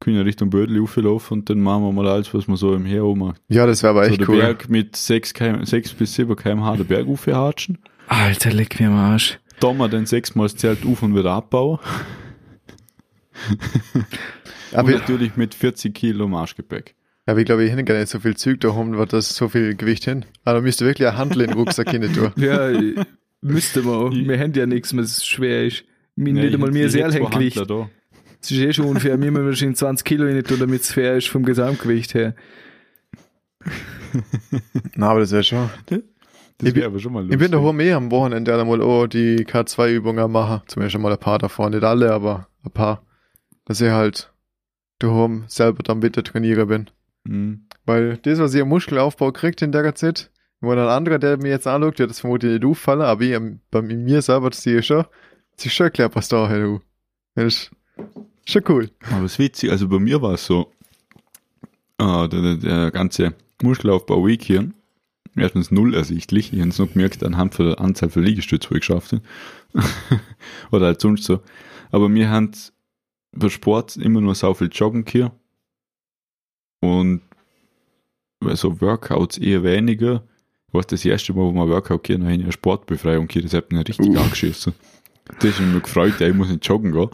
können 0.00 0.20
Richtung 0.22 0.48
Bödli 0.50 0.80
auflaufen 0.80 1.38
und 1.40 1.50
dann 1.50 1.60
machen 1.60 1.82
wir 1.82 1.92
mal 1.92 2.06
alles, 2.06 2.32
was 2.32 2.46
man 2.46 2.56
so 2.56 2.74
im 2.74 2.84
Her 2.84 3.02
macht. 3.16 3.40
Ja, 3.48 3.66
das 3.66 3.82
wäre 3.82 3.90
aber 3.90 4.04
So 4.04 4.10
echt 4.10 4.20
der 4.20 4.28
cool. 4.28 4.38
Berg 4.38 4.68
mit 4.68 4.94
6, 4.96 5.34
km, 5.34 5.64
6 5.64 5.94
bis 5.94 6.14
7 6.14 6.36
kmh 6.36 6.76
den 6.76 6.86
Berg 6.86 7.08
aufhatschen. 7.08 7.78
Alter, 8.06 8.52
leck 8.52 8.78
mir 8.78 8.88
am 8.88 8.94
Arsch. 8.96 9.38
Da 9.60 9.72
mal 9.72 9.88
dann 9.88 10.06
sechsmal 10.06 10.46
das 10.46 10.56
Zelt 10.56 10.84
auf 10.86 11.02
und 11.02 11.16
wieder 11.16 11.32
abbauen. 11.32 11.78
Aber, 14.72 14.88
und 14.88 14.94
natürlich 14.94 15.36
mit 15.36 15.54
40 15.54 15.94
Kilo 15.94 16.28
Marschgepäck. 16.28 16.94
aber 17.26 17.38
ich 17.38 17.46
glaube, 17.46 17.64
ich 17.64 17.72
hätte 17.72 17.84
gar 17.84 17.98
nicht 17.98 18.08
so 18.08 18.20
viel 18.20 18.36
Zeug 18.36 18.60
da 18.60 18.74
haben, 18.74 18.96
wird 18.96 19.12
das 19.12 19.34
so 19.34 19.48
viel 19.48 19.74
Gewicht 19.74 20.04
hin. 20.04 20.24
Aber 20.44 20.58
da 20.58 20.62
müsste 20.62 20.84
wirklich 20.84 21.08
ein 21.08 21.16
Handel 21.16 21.42
in 21.42 21.48
den 21.48 21.58
Rucksack 21.58 21.90
hin 21.90 22.02
tun. 22.12 22.32
Ja, 22.36 22.70
müsste 23.40 23.82
man 23.82 23.94
auch. 23.94 24.10
Wir 24.10 24.38
haben 24.38 24.52
ja 24.52 24.66
nichts, 24.66 24.96
was 24.96 25.24
schwer 25.24 25.66
ist. 25.66 25.84
Mir 26.16 26.32
nicht 26.32 26.54
einmal 26.54 26.70
mir 26.70 26.90
sehr 26.90 27.10
hängt. 27.10 27.34
Das 27.34 28.50
ist 28.50 28.58
eh 28.58 28.72
schon 28.72 28.86
unfair. 28.86 29.16
Mir 29.18 29.30
müssen 29.30 29.46
wahrscheinlich 29.46 29.78
20 29.78 30.04
Kilo 30.04 30.24
rein 30.24 30.42
tun, 30.44 30.58
damit 30.60 30.82
es 30.82 30.92
fair 30.92 31.16
ist 31.16 31.28
vom 31.28 31.44
Gesamtgewicht 31.44 32.14
her. 32.14 32.34
Na, 34.94 35.10
aber 35.10 35.20
das 35.20 35.32
wäre 35.32 35.44
schon. 35.44 35.70
Das 36.58 36.68
Ich 36.68 36.74
bin- 36.74 36.80
wäre 36.82 36.90
aber 36.90 36.98
schon 36.98 37.12
mal 37.12 37.20
lustig. 37.20 37.40
Ich 37.40 37.50
bin 37.50 37.52
daheim 37.52 37.80
eh 37.80 37.92
am 37.92 38.10
Wochenende 38.10 38.60
einmal 38.60 38.82
auch 38.82 39.06
die 39.06 39.44
K2-Übungen 39.44 40.30
machen. 40.30 40.62
Zumindest 40.66 40.98
mal 40.98 41.12
ein 41.12 41.18
paar 41.18 41.38
davon. 41.38 41.72
Nicht 41.72 41.84
alle, 41.84 42.12
aber 42.12 42.48
ein 42.64 42.72
paar. 42.72 43.02
Dass 43.64 43.80
ich 43.80 43.90
halt 43.90 44.32
daheim 44.98 45.44
selber 45.46 45.82
dann 45.84 46.00
bitte 46.00 46.22
trainieren 46.24 46.68
bin. 46.68 46.90
Mhm. 47.24 47.66
Weil 47.86 48.16
das, 48.18 48.38
was 48.40 48.54
ich 48.54 48.62
am 48.62 48.68
Muskelaufbau 48.68 49.30
kriegt 49.32 49.62
in 49.62 49.70
der 49.72 49.94
Zeit, 49.94 50.30
wo 50.60 50.72
ein 50.72 50.78
anderer, 50.78 51.18
der 51.20 51.36
mir 51.36 51.50
jetzt 51.50 51.66
anschaut, 51.68 51.98
der 52.00 52.08
das 52.08 52.20
vermutlich 52.20 52.52
nicht 52.54 52.64
auffallen, 52.64 53.02
aber 53.02 53.22
ich, 53.22 53.38
bei 53.70 53.80
mir 53.82 54.20
selber, 54.22 54.50
das 54.50 54.62
sehe 54.62 54.80
ich 54.80 54.86
schon, 54.86 55.04
das 55.56 55.66
ist 55.66 55.72
schon 55.74 55.92
klar, 55.92 56.10
was 56.14 56.28
da 56.28 56.48
halt, 56.48 56.62
du. 56.64 56.80
Das 57.36 57.44
ist 57.44 57.70
schon 58.46 58.62
cool. 58.68 58.90
Aber 59.12 59.24
es 59.26 59.32
ist 59.34 59.38
witzig, 59.38 59.70
also 59.70 59.86
bei 59.88 60.00
mir 60.00 60.20
war 60.20 60.34
es 60.34 60.44
so, 60.44 60.72
ah, 61.98 62.26
der, 62.26 62.42
der, 62.42 62.56
der 62.56 62.90
ganze 62.90 63.34
Muskelaufbau 63.62 64.26
Week 64.26 64.42
hier, 64.42 64.68
erstens 65.40 65.70
null 65.70 65.94
ersichtlich, 65.94 66.52
ich 66.52 66.60
habe 66.60 66.70
es 66.70 66.78
noch 66.78 66.92
gemerkt 66.92 67.22
anhand 67.24 67.54
von 67.54 67.66
der 67.66 67.80
Anzahl 67.80 68.10
von 68.10 68.22
Liegestütze, 68.22 68.70
wo 68.70 68.74
ich 68.74 68.80
geschafft 68.80 69.12
habe. 69.12 69.22
Oder 70.70 70.86
halt 70.86 71.00
sonst 71.00 71.24
so. 71.24 71.40
Aber 71.90 72.12
wir 72.12 72.30
haben 72.30 72.50
bei 73.32 73.48
Sport 73.48 73.96
immer 73.96 74.20
nur 74.20 74.34
so 74.34 74.54
viel 74.54 74.70
Joggen 74.72 75.04
hier 75.08 75.32
und 76.80 77.22
bei 78.40 78.54
so 78.54 78.80
Workouts 78.80 79.38
eher 79.38 79.62
weniger. 79.62 80.22
Was 80.70 80.86
das 80.86 81.04
erste 81.04 81.32
Mal, 81.32 81.44
wo 81.44 81.52
wir 81.52 81.68
Workout 81.68 82.04
gehen, 82.04 82.22
habe 82.24 82.34
ich 82.34 82.42
eine 82.42 82.52
Sportbefreiung 82.52 83.28
hier, 83.30 83.42
das 83.42 83.54
hat 83.54 83.72
mich 83.72 83.88
richtig 83.88 84.10
Uff. 84.10 84.18
angeschissen. 84.18 84.74
Das 85.40 85.44
ist 85.44 85.60
mir 85.60 85.80
gefreut, 85.80 86.20
ich 86.20 86.34
muss 86.34 86.48
nicht 86.48 86.66
joggen 86.66 86.92
gehen. 86.92 87.08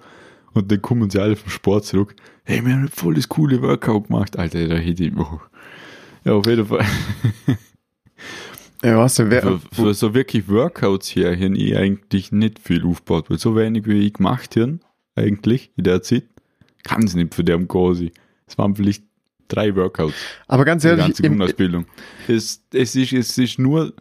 Und 0.55 0.71
dann 0.71 0.83
kommen 0.83 1.11
sie 1.11 1.21
alle 1.21 1.37
vom 1.37 1.51
Sport 1.51 1.85
zurück. 1.85 2.15
Hey, 2.45 2.65
wir 2.65 2.75
haben 2.75 2.89
voll 2.89 3.15
das 3.15 3.29
coole 3.29 3.61
Workout 3.63 4.09
gemacht. 4.09 4.39
Alter, 4.39 4.69
da 4.69 4.77
hätte 4.77 5.05
ich, 5.05 5.17
oh. 5.17 5.41
Ja, 6.25 6.33
auf 6.35 6.47
jeden 6.47 6.67
Fall. 6.67 6.87
Ja, 8.85 8.99
was 8.99 9.19
wer, 9.19 9.41
Für, 9.43 9.61
für 9.73 9.95
so 9.95 10.13
wirklich 10.15 10.49
Workouts 10.49 11.09
hier 11.09 11.31
habe 11.35 11.57
ich 11.57 11.77
eigentlich 11.77 12.33
nicht 12.33 12.59
viel 12.59 12.85
aufgebaut, 12.85 13.31
weil 13.31 13.39
so 13.39 13.57
wenig 13.57 13.87
wie 13.87 14.07
ich 14.07 14.13
gemacht 14.13 14.57
habe, 14.57 14.79
eigentlich, 15.15 15.71
in 15.77 15.85
der 15.85 16.03
Zeit, 16.03 16.25
kann 16.83 17.05
es 17.05 17.15
nicht 17.15 17.35
für 17.35 17.45
den 17.45 17.67
Gosi. 17.67 18.13
Es 18.47 18.59
waren 18.59 18.77
vielleicht 18.77 19.05
drei 19.49 19.75
Workouts, 19.75 20.15
aber 20.49 20.65
ganz 20.67 20.83
die 20.83 20.89
ehrlich, 20.89 21.07
ganze 21.07 21.23
im, 21.23 21.33
Grundausbildung. 21.39 21.87
Es, 22.29 22.63
es, 22.75 22.95
ist, 22.95 23.13
es 23.15 23.39
ist 23.39 23.59
nur, 23.59 23.95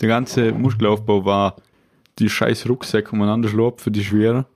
der 0.00 0.08
ganze 0.08 0.52
Muskelaufbau 0.52 1.24
war 1.24 1.56
die 2.18 2.30
scheiß 2.30 2.66
Rucksäcke 2.68 3.12
umeinander 3.12 3.48
schlafen 3.50 3.78
für 3.78 3.90
die 3.90 4.04
Schwere. 4.04 4.46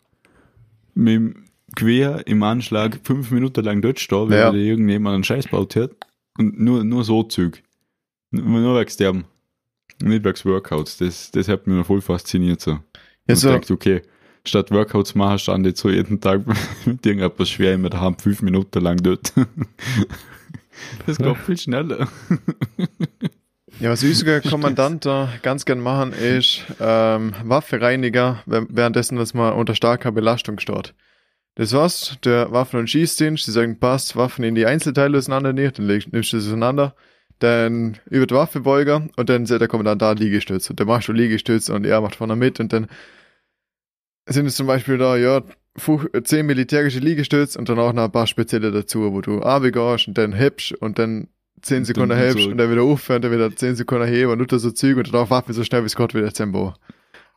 Mit 0.94 1.14
dem 1.14 1.44
Quer 1.76 2.26
im 2.26 2.42
Anschlag 2.42 3.00
fünf 3.02 3.30
Minuten 3.30 3.64
lang 3.64 3.82
dort 3.82 3.98
stehen, 4.00 4.30
weil 4.30 4.38
Ja. 4.38 4.52
irgendjemand 4.52 5.14
einen 5.14 5.24
Scheiß 5.24 5.48
baut 5.48 5.76
hat. 5.76 5.90
Und 6.38 6.58
nur, 6.58 6.84
nur 6.84 7.04
so 7.04 7.22
Züg. 7.24 7.62
Nur, 8.30 8.60
nur 8.60 8.80
wegen 8.80 8.96
dem. 8.98 9.24
Nicht 10.02 10.44
Workouts. 10.44 10.98
Das, 10.98 11.30
das 11.30 11.48
hat 11.48 11.66
mich 11.66 11.76
noch 11.76 11.86
voll 11.86 12.00
fasziniert 12.00 12.60
so. 12.60 12.72
ja, 12.72 12.80
Und 13.28 13.36
so, 13.36 13.50
denkt, 13.50 13.70
okay, 13.70 14.02
statt 14.44 14.70
Workouts 14.70 15.14
machen, 15.14 15.38
stand 15.38 15.66
jetzt 15.66 15.80
so 15.80 15.90
jeden 15.90 16.20
Tag 16.20 16.42
mit 16.84 17.04
irgendetwas 17.04 17.48
schwer 17.50 17.76
der 17.76 18.00
Hand 18.00 18.22
fünf 18.22 18.42
Minuten 18.42 18.80
lang 18.82 18.98
dort. 18.98 19.32
Das 21.06 21.18
geht 21.18 21.36
viel 21.38 21.56
schneller. 21.56 22.08
ja, 23.80 23.90
was 23.90 24.02
unser 24.02 24.40
Kommandant 24.40 25.06
da 25.06 25.32
ganz 25.42 25.64
gern 25.64 25.80
machen, 25.80 26.12
ist 26.12 26.62
ähm, 26.80 27.32
Waffenreiniger, 27.44 28.42
währenddessen, 28.46 29.16
dass 29.16 29.34
man 29.34 29.54
unter 29.54 29.74
starker 29.74 30.12
Belastung 30.12 30.58
steht. 30.58 30.94
Das 31.54 31.72
war's, 31.72 32.18
der 32.24 32.50
Waffen- 32.50 32.80
und 32.80 32.90
Schießdienst, 32.90 33.46
die 33.46 33.52
sagen, 33.52 33.78
passt, 33.78 34.16
Waffen 34.16 34.44
in 34.44 34.56
die 34.56 34.66
Einzelteile 34.66 35.16
auseinander 35.16 35.52
nicht, 35.52 35.78
dann 35.78 35.86
nimmst 35.86 36.32
du 36.32 36.36
es 36.38 36.46
auseinander, 36.46 36.96
dann 37.38 37.98
über 38.08 38.26
die 38.26 38.34
Waffebeuger 38.34 39.08
und 39.16 39.28
dann 39.28 39.46
sagt 39.46 39.60
der 39.60 39.68
Kommandant 39.68 40.00
da 40.02 40.12
Liegestütze. 40.12 40.72
Und 40.72 40.80
dann 40.80 40.86
machst 40.86 41.08
du 41.08 41.12
Liegestütze 41.12 41.74
und 41.74 41.84
er 41.84 42.00
macht 42.00 42.16
vorne 42.16 42.36
mit 42.36 42.60
und 42.60 42.72
dann 42.72 42.86
sind 44.28 44.46
es 44.46 44.56
zum 44.56 44.66
Beispiel 44.66 44.96
da, 44.98 45.16
ja, 45.16 45.42
fuch- 45.76 46.08
zehn 46.24 46.46
militärische 46.46 47.00
Liegestütze 47.00 47.58
und 47.58 47.68
dann 47.68 47.78
auch 47.78 47.92
noch 47.92 48.04
ein 48.04 48.12
paar 48.12 48.26
spezielle 48.26 48.70
dazu, 48.70 49.12
wo 49.12 49.20
du 49.20 49.38
runtergehst 49.38 50.08
und 50.08 50.16
dann 50.16 50.32
hebst 50.32 50.72
und 50.72 50.98
dann 50.98 51.28
zehn 51.60 51.78
Und 51.78 51.84
Sekunden 51.86 52.10
dann 52.10 52.18
hebst 52.18 52.44
so- 52.44 52.50
und 52.50 52.56
dann 52.58 52.70
wieder 52.70 52.82
auf 52.82 53.10
und 53.10 53.22
dann 53.22 53.32
wieder 53.32 53.54
zehn 53.54 53.74
Sekunden 53.76 54.06
heben 54.06 54.30
und 54.30 54.38
Luther 54.38 54.58
so 54.58 54.70
Züge 54.70 55.00
und 55.00 55.12
dann 55.12 55.20
auch 55.20 55.30
Waffe 55.30 55.52
so 55.52 55.64
schnell 55.64 55.82
wie 55.82 55.86
es 55.86 55.96
Gott 55.96 56.14
wieder 56.14 56.32
zusammenbauen. 56.32 56.74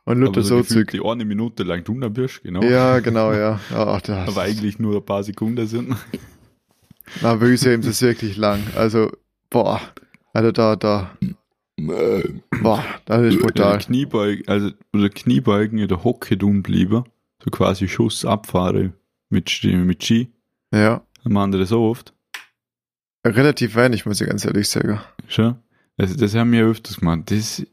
Und 0.04 0.18
Luther 0.20 0.30
Aber 0.38 0.42
so 0.42 0.56
gefühlt 0.58 0.90
Züge. 0.90 1.02
die 1.02 1.06
eine 1.08 1.24
Minute 1.26 1.64
lang 1.64 1.84
drunter 1.84 2.08
bist, 2.08 2.42
genau. 2.42 2.62
Ja, 2.62 3.00
genau, 3.00 3.34
ja. 3.34 3.60
Ach, 3.74 4.00
das, 4.00 4.28
Aber 4.28 4.42
eigentlich 4.42 4.78
nur 4.78 4.96
ein 4.96 5.04
paar 5.04 5.22
Sekunden 5.24 5.66
sind. 5.66 5.94
Na, 7.20 7.34
Böse 7.34 7.72
ist 7.74 7.86
es 7.86 8.00
wirklich 8.00 8.36
lang. 8.38 8.60
Also, 8.74 9.10
boah. 9.50 9.80
Also 10.32 10.52
da, 10.52 10.76
da. 10.76 11.10
Boah, 12.62 12.84
das 13.04 13.34
ist 13.34 13.40
brutal. 13.40 13.78
Kniebeugen, 13.78 14.46
also 14.48 14.70
oder 14.92 15.08
Kniebeugen 15.08 15.78
in 15.78 15.88
der 15.88 16.02
Hocke 16.04 16.36
tun 16.36 16.62
bleiben. 16.62 17.04
So 17.44 17.50
quasi 17.50 17.86
Schuss 17.88 18.24
abfahren 18.24 18.94
mit, 19.30 19.48
Ski- 19.48 19.76
mit 19.76 20.02
Ski. 20.02 20.28
Ja. 20.72 21.02
Dann 21.22 21.32
machen 21.32 21.52
die 21.52 21.58
das 21.58 21.68
so 21.68 21.82
oft. 21.88 22.12
Relativ 23.24 23.76
wenig, 23.76 24.06
muss 24.06 24.20
ich 24.20 24.28
ganz 24.28 24.44
ehrlich 24.44 24.68
sagen. 24.68 25.00
Schon? 25.28 25.56
Also 25.96 26.16
das 26.16 26.34
haben 26.34 26.50
wir 26.52 26.64
öfters 26.66 26.98
gemacht. 26.98 27.30
Das 27.30 27.64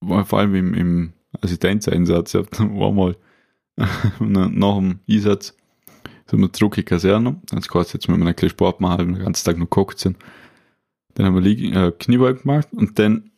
war 0.00 0.24
vor 0.24 0.38
allem 0.38 0.54
im, 0.54 0.74
im 0.74 1.12
Assistenzeinsatz, 1.42 2.32
ja, 2.32 2.42
war 2.58 2.92
mal 2.92 3.16
nach 4.18 4.76
dem 4.78 5.00
Einsatz 5.08 5.54
sind 6.26 6.40
wir 6.40 6.52
zurück 6.52 6.76
in 6.78 6.82
die 6.82 6.84
Kaserne. 6.84 7.40
Dann 7.50 7.60
geheißen, 7.60 7.98
jetzt 7.98 8.08
müssen 8.08 8.20
wir 8.22 8.28
ein 8.28 8.34
bisschen 8.34 8.50
Sport 8.50 8.80
machen, 8.80 9.14
den 9.14 9.22
ganzen 9.24 9.44
Tag 9.44 9.56
noch 9.58 9.64
gekocht 9.66 9.98
sind. 9.98 10.16
Dann 11.14 11.26
haben 11.26 11.34
wir 11.34 11.40
Lieg 11.40 11.74
äh, 11.74 11.92
Kniebeugen 11.98 12.42
gemacht 12.42 12.68
und 12.72 12.98
dann 12.98 13.30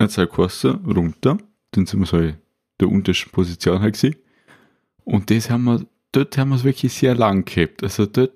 hat 0.00 0.10
es 0.10 0.18
halt 0.18 0.32
geheißen, 0.32 0.84
runter. 0.86 1.38
Dann 1.72 1.86
sind 1.86 2.00
wir 2.00 2.06
so 2.06 2.18
in 2.18 2.36
der 2.80 2.88
untersten 2.88 3.30
Position 3.30 3.80
halt 3.80 3.94
gewesen. 3.94 4.16
Und 5.04 5.30
das 5.30 5.50
haben 5.50 5.64
wir, 5.64 5.86
dort 6.12 6.36
haben 6.38 6.50
wir 6.50 6.56
es 6.56 6.64
wirklich 6.64 6.92
sehr 6.92 7.14
lang 7.14 7.44
gehabt. 7.44 7.82
Also 7.82 8.06
dort, 8.06 8.32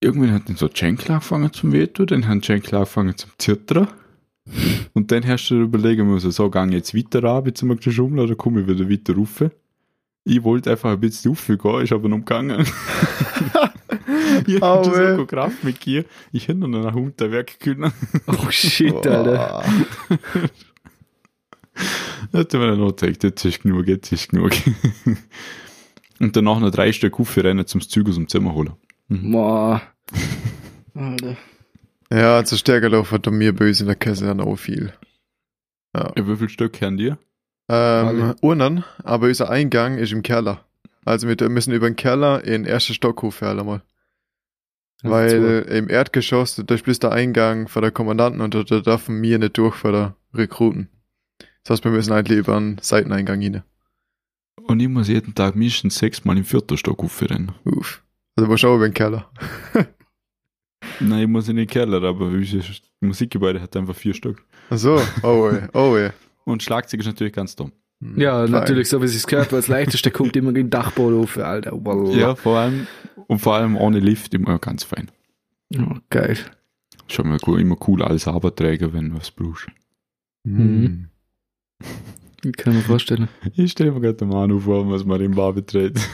irgendwann 0.00 0.32
hat 0.32 0.48
dann 0.48 0.56
so 0.56 0.68
Schenkel 0.72 1.12
angefangen 1.12 1.52
zum 1.52 1.72
Wehtun, 1.72 2.06
dann 2.06 2.40
die 2.40 2.46
Schenkel 2.46 2.74
angefangen 2.76 3.16
zum 3.16 3.30
Zittern. 3.38 3.88
Und 4.92 5.12
dann 5.12 5.26
hast 5.26 5.48
du 5.48 5.54
dir 5.54 5.62
überlegen 5.62 6.08
müssen, 6.08 6.32
so, 6.32 6.50
ich 6.52 6.72
jetzt 6.72 6.94
weiter 6.94 7.24
ab, 7.24 7.46
jetzt 7.46 7.62
mal 7.62 7.76
geschummelt, 7.76 8.24
oder 8.24 8.34
komme 8.34 8.62
ich 8.62 8.66
wieder 8.66 8.90
weiter 8.90 9.14
rauf? 9.14 9.44
Ich 10.24 10.42
wollte 10.42 10.70
einfach 10.70 10.90
ein 10.90 11.00
bisschen 11.00 11.30
raufgehen, 11.32 11.80
ist 11.82 11.92
aber 11.92 12.08
noch 12.08 12.18
gegangen. 12.18 12.66
ich 14.46 14.62
Aue. 14.62 14.86
hatte 14.86 15.16
so 15.16 15.26
Kraft 15.26 15.64
mit 15.64 15.84
dir. 15.84 16.04
Ich 16.32 16.48
hätte 16.48 16.60
noch 16.60 16.68
nach 16.68 16.94
unten 16.94 17.30
Werk 17.30 17.58
können. 17.60 17.92
Oh 18.26 18.50
shit, 18.50 18.94
Alter. 19.06 19.64
Boah. 19.64 19.64
Da 22.30 22.38
hat 22.38 22.52
mir 22.52 22.66
dann 22.66 22.78
noch 22.78 22.90
gezeigt, 22.90 23.24
jetzt 23.24 23.44
ist 23.44 23.62
genug, 23.62 23.88
jetzt 23.88 24.12
ist 24.12 24.30
genug. 24.30 24.52
Und 26.20 26.36
danach 26.36 26.60
noch 26.60 26.70
drei 26.70 26.92
Stück 26.92 27.18
rennen 27.36 27.66
zum 27.66 27.80
Zug 27.80 28.08
aus 28.08 28.14
dem 28.14 28.28
Zimmer 28.28 28.54
holen. 28.54 28.74
Boah. 29.08 29.82
Alter. 30.94 31.36
Ja, 32.10 32.36
also 32.36 32.56
Stärkerlauf 32.56 33.10
hat 33.10 33.26
er 33.26 33.32
mir 33.32 33.54
böse 33.54 33.84
in 33.84 33.86
der 33.86 33.96
Kaserne 33.96 34.44
auch 34.44 34.56
viel. 34.56 34.92
Ja, 35.96 36.12
wie 36.14 36.36
viel 36.36 36.48
Stück 36.48 36.80
haben 36.82 36.98
dir? 36.98 37.18
Ähm. 37.68 38.34
Urnen, 38.42 38.84
aber 39.02 39.28
unser 39.28 39.50
Eingang 39.50 39.96
ist 39.96 40.12
im 40.12 40.22
Keller. 40.22 40.64
Also 41.04 41.26
wir 41.26 41.48
müssen 41.48 41.72
über 41.72 41.88
den 41.88 41.96
Keller 41.96 42.44
in 42.44 42.62
den 42.62 42.64
ersten 42.66 42.94
Stock 42.94 43.22
hochfahren 43.22 43.60
einmal. 43.60 43.82
Weil 45.02 45.64
äh, 45.68 45.78
im 45.78 45.88
Erdgeschoss, 45.88 46.62
da 46.64 46.74
ist 46.74 47.02
der 47.02 47.12
Eingang 47.12 47.68
von 47.68 47.82
der 47.82 47.90
Kommandanten 47.90 48.40
und 48.40 48.54
da, 48.54 48.62
da 48.62 48.80
dürfen 48.80 49.20
wir 49.20 49.38
nicht 49.38 49.58
durch 49.58 49.74
von 49.74 49.92
der 49.92 50.16
Rekruten. 50.32 50.88
Das 51.64 51.74
heißt, 51.74 51.84
wir 51.84 51.90
müssen 51.90 52.12
eigentlich 52.12 52.38
über 52.38 52.56
einen 52.56 52.78
Seiteneingang 52.80 53.40
hin. 53.40 53.62
Und 54.68 54.80
ich 54.80 54.88
muss 54.88 55.08
jeden 55.08 55.34
Tag 55.34 55.56
mindestens 55.56 55.98
sechsmal 55.98 56.36
im 56.36 56.44
vierten 56.44 56.76
Stock 56.76 57.02
aufrennen. 57.02 57.52
Uff. 57.64 58.02
Also 58.36 58.48
wir 58.48 58.58
schauen 58.58 58.76
über 58.76 58.88
den 58.88 58.94
Keller. 58.94 59.30
Nein, 61.00 61.22
ich 61.22 61.28
muss 61.28 61.48
in 61.48 61.56
den 61.56 61.66
Keller, 61.66 62.02
aber 62.02 62.26
unser 62.26 62.60
Musikgebäude 63.00 63.60
hat 63.60 63.76
einfach 63.76 63.94
vier 63.94 64.14
Stück. 64.14 64.44
Ach 64.70 64.78
so, 64.78 65.00
oh 65.22 65.48
ey, 65.48 65.68
oh 65.72 65.96
ey. 65.96 66.10
Und 66.44 66.62
Schlagzeug 66.62 67.00
ist 67.00 67.06
natürlich 67.06 67.32
ganz 67.32 67.56
dumm. 67.56 67.72
Hm, 68.02 68.20
Ja, 68.20 68.40
fein. 68.42 68.50
natürlich, 68.50 68.88
so 68.88 69.00
wie 69.00 69.06
es 69.06 69.26
gehört, 69.26 69.52
weil 69.52 69.60
das 69.60 69.68
leichteste 69.68 70.10
kommt 70.18 70.36
immer 70.36 70.48
in 70.50 70.54
den 70.56 70.70
Dachboden 70.70 71.20
auf, 71.20 71.38
Alter. 71.38 71.72
Wallah. 71.84 72.14
Ja, 72.16 72.34
vor 72.34 72.58
allem, 72.58 72.86
und 73.28 73.38
vor 73.38 73.54
allem 73.54 73.76
ohne 73.76 74.00
Lift 74.00 74.34
immer 74.34 74.58
ganz 74.58 74.84
fein. 74.84 75.10
Oh, 75.78 75.96
geil. 76.10 76.36
Schon 77.08 77.28
mal 77.28 77.38
cool, 77.46 77.60
immer 77.60 77.76
cool 77.86 78.02
als 78.02 78.26
Arbeitsträger, 78.28 78.92
wenn 78.92 79.10
du 79.10 79.16
was 79.16 79.30
brauchst. 79.30 79.66
Hm. 80.46 81.08
Kann 82.56 82.74
mir 82.74 82.80
vorstellen. 82.82 83.28
Ich 83.54 83.70
stelle 83.70 83.92
mir 83.92 84.00
gerade 84.00 84.14
den 84.16 84.28
Manu 84.28 84.58
vor, 84.58 84.90
was 84.90 85.04
man 85.04 85.20
im 85.20 85.32
Bar 85.32 85.52
beträgt. 85.52 85.98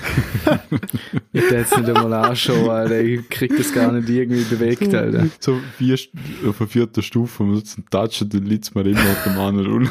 Ich 1.32 1.42
hätte 1.44 1.56
jetzt 1.56 1.76
nicht 1.76 1.88
einmal 1.88 2.12
anschauen, 2.12 2.68
Alter. 2.68 3.00
Ich 3.00 3.28
krieg 3.28 3.54
das 3.56 3.72
gar 3.72 3.92
nicht 3.92 4.08
irgendwie 4.08 4.42
bewegt, 4.42 4.94
Alter. 4.94 5.26
So 5.40 5.58
vier, 5.76 5.98
auf 6.46 6.58
der 6.58 6.66
vierten 6.66 7.02
Stufe, 7.02 7.42
man 7.44 7.56
sitzt 7.56 7.78
und 7.78 7.90
toucht 7.90 8.20
und 8.22 8.34
dann 8.34 8.44
liegt 8.44 8.74
man 8.74 8.86
immer 8.86 9.00
auf 9.00 9.24
dem 9.24 9.36
Manu 9.36 9.62
rum. 9.62 9.88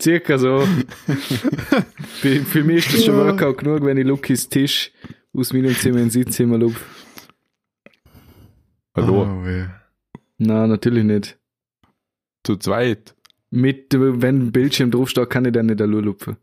Circa 0.00 0.38
so. 0.38 0.60
für, 1.06 2.40
für 2.44 2.64
mich 2.64 2.86
ist 2.86 2.94
das 2.98 3.04
schon 3.04 3.16
Workout 3.16 3.58
genug, 3.58 3.84
wenn 3.84 3.96
ich 3.96 4.06
Lukis 4.06 4.48
Tisch 4.48 4.92
aus 5.32 5.52
meinem 5.52 5.74
Zimmer 5.74 5.98
in 5.98 6.04
den 6.04 6.10
Sitzzimmer 6.10 6.58
lupe. 6.58 6.78
Hallo, 8.94 9.22
Oh, 9.22 9.46
ey. 9.46 9.66
Nein, 10.38 10.68
natürlich 10.70 11.04
nicht. 11.04 11.38
zu 12.44 12.56
zweit. 12.56 13.14
Mit, 13.50 13.94
wenn 13.94 14.48
ein 14.48 14.52
Bildschirm 14.52 14.90
draufsteht, 14.90 15.30
kann 15.30 15.44
ich 15.46 15.52
dann 15.52 15.66
nicht 15.66 15.80
allein 15.80 16.04
lupfen. 16.04 16.36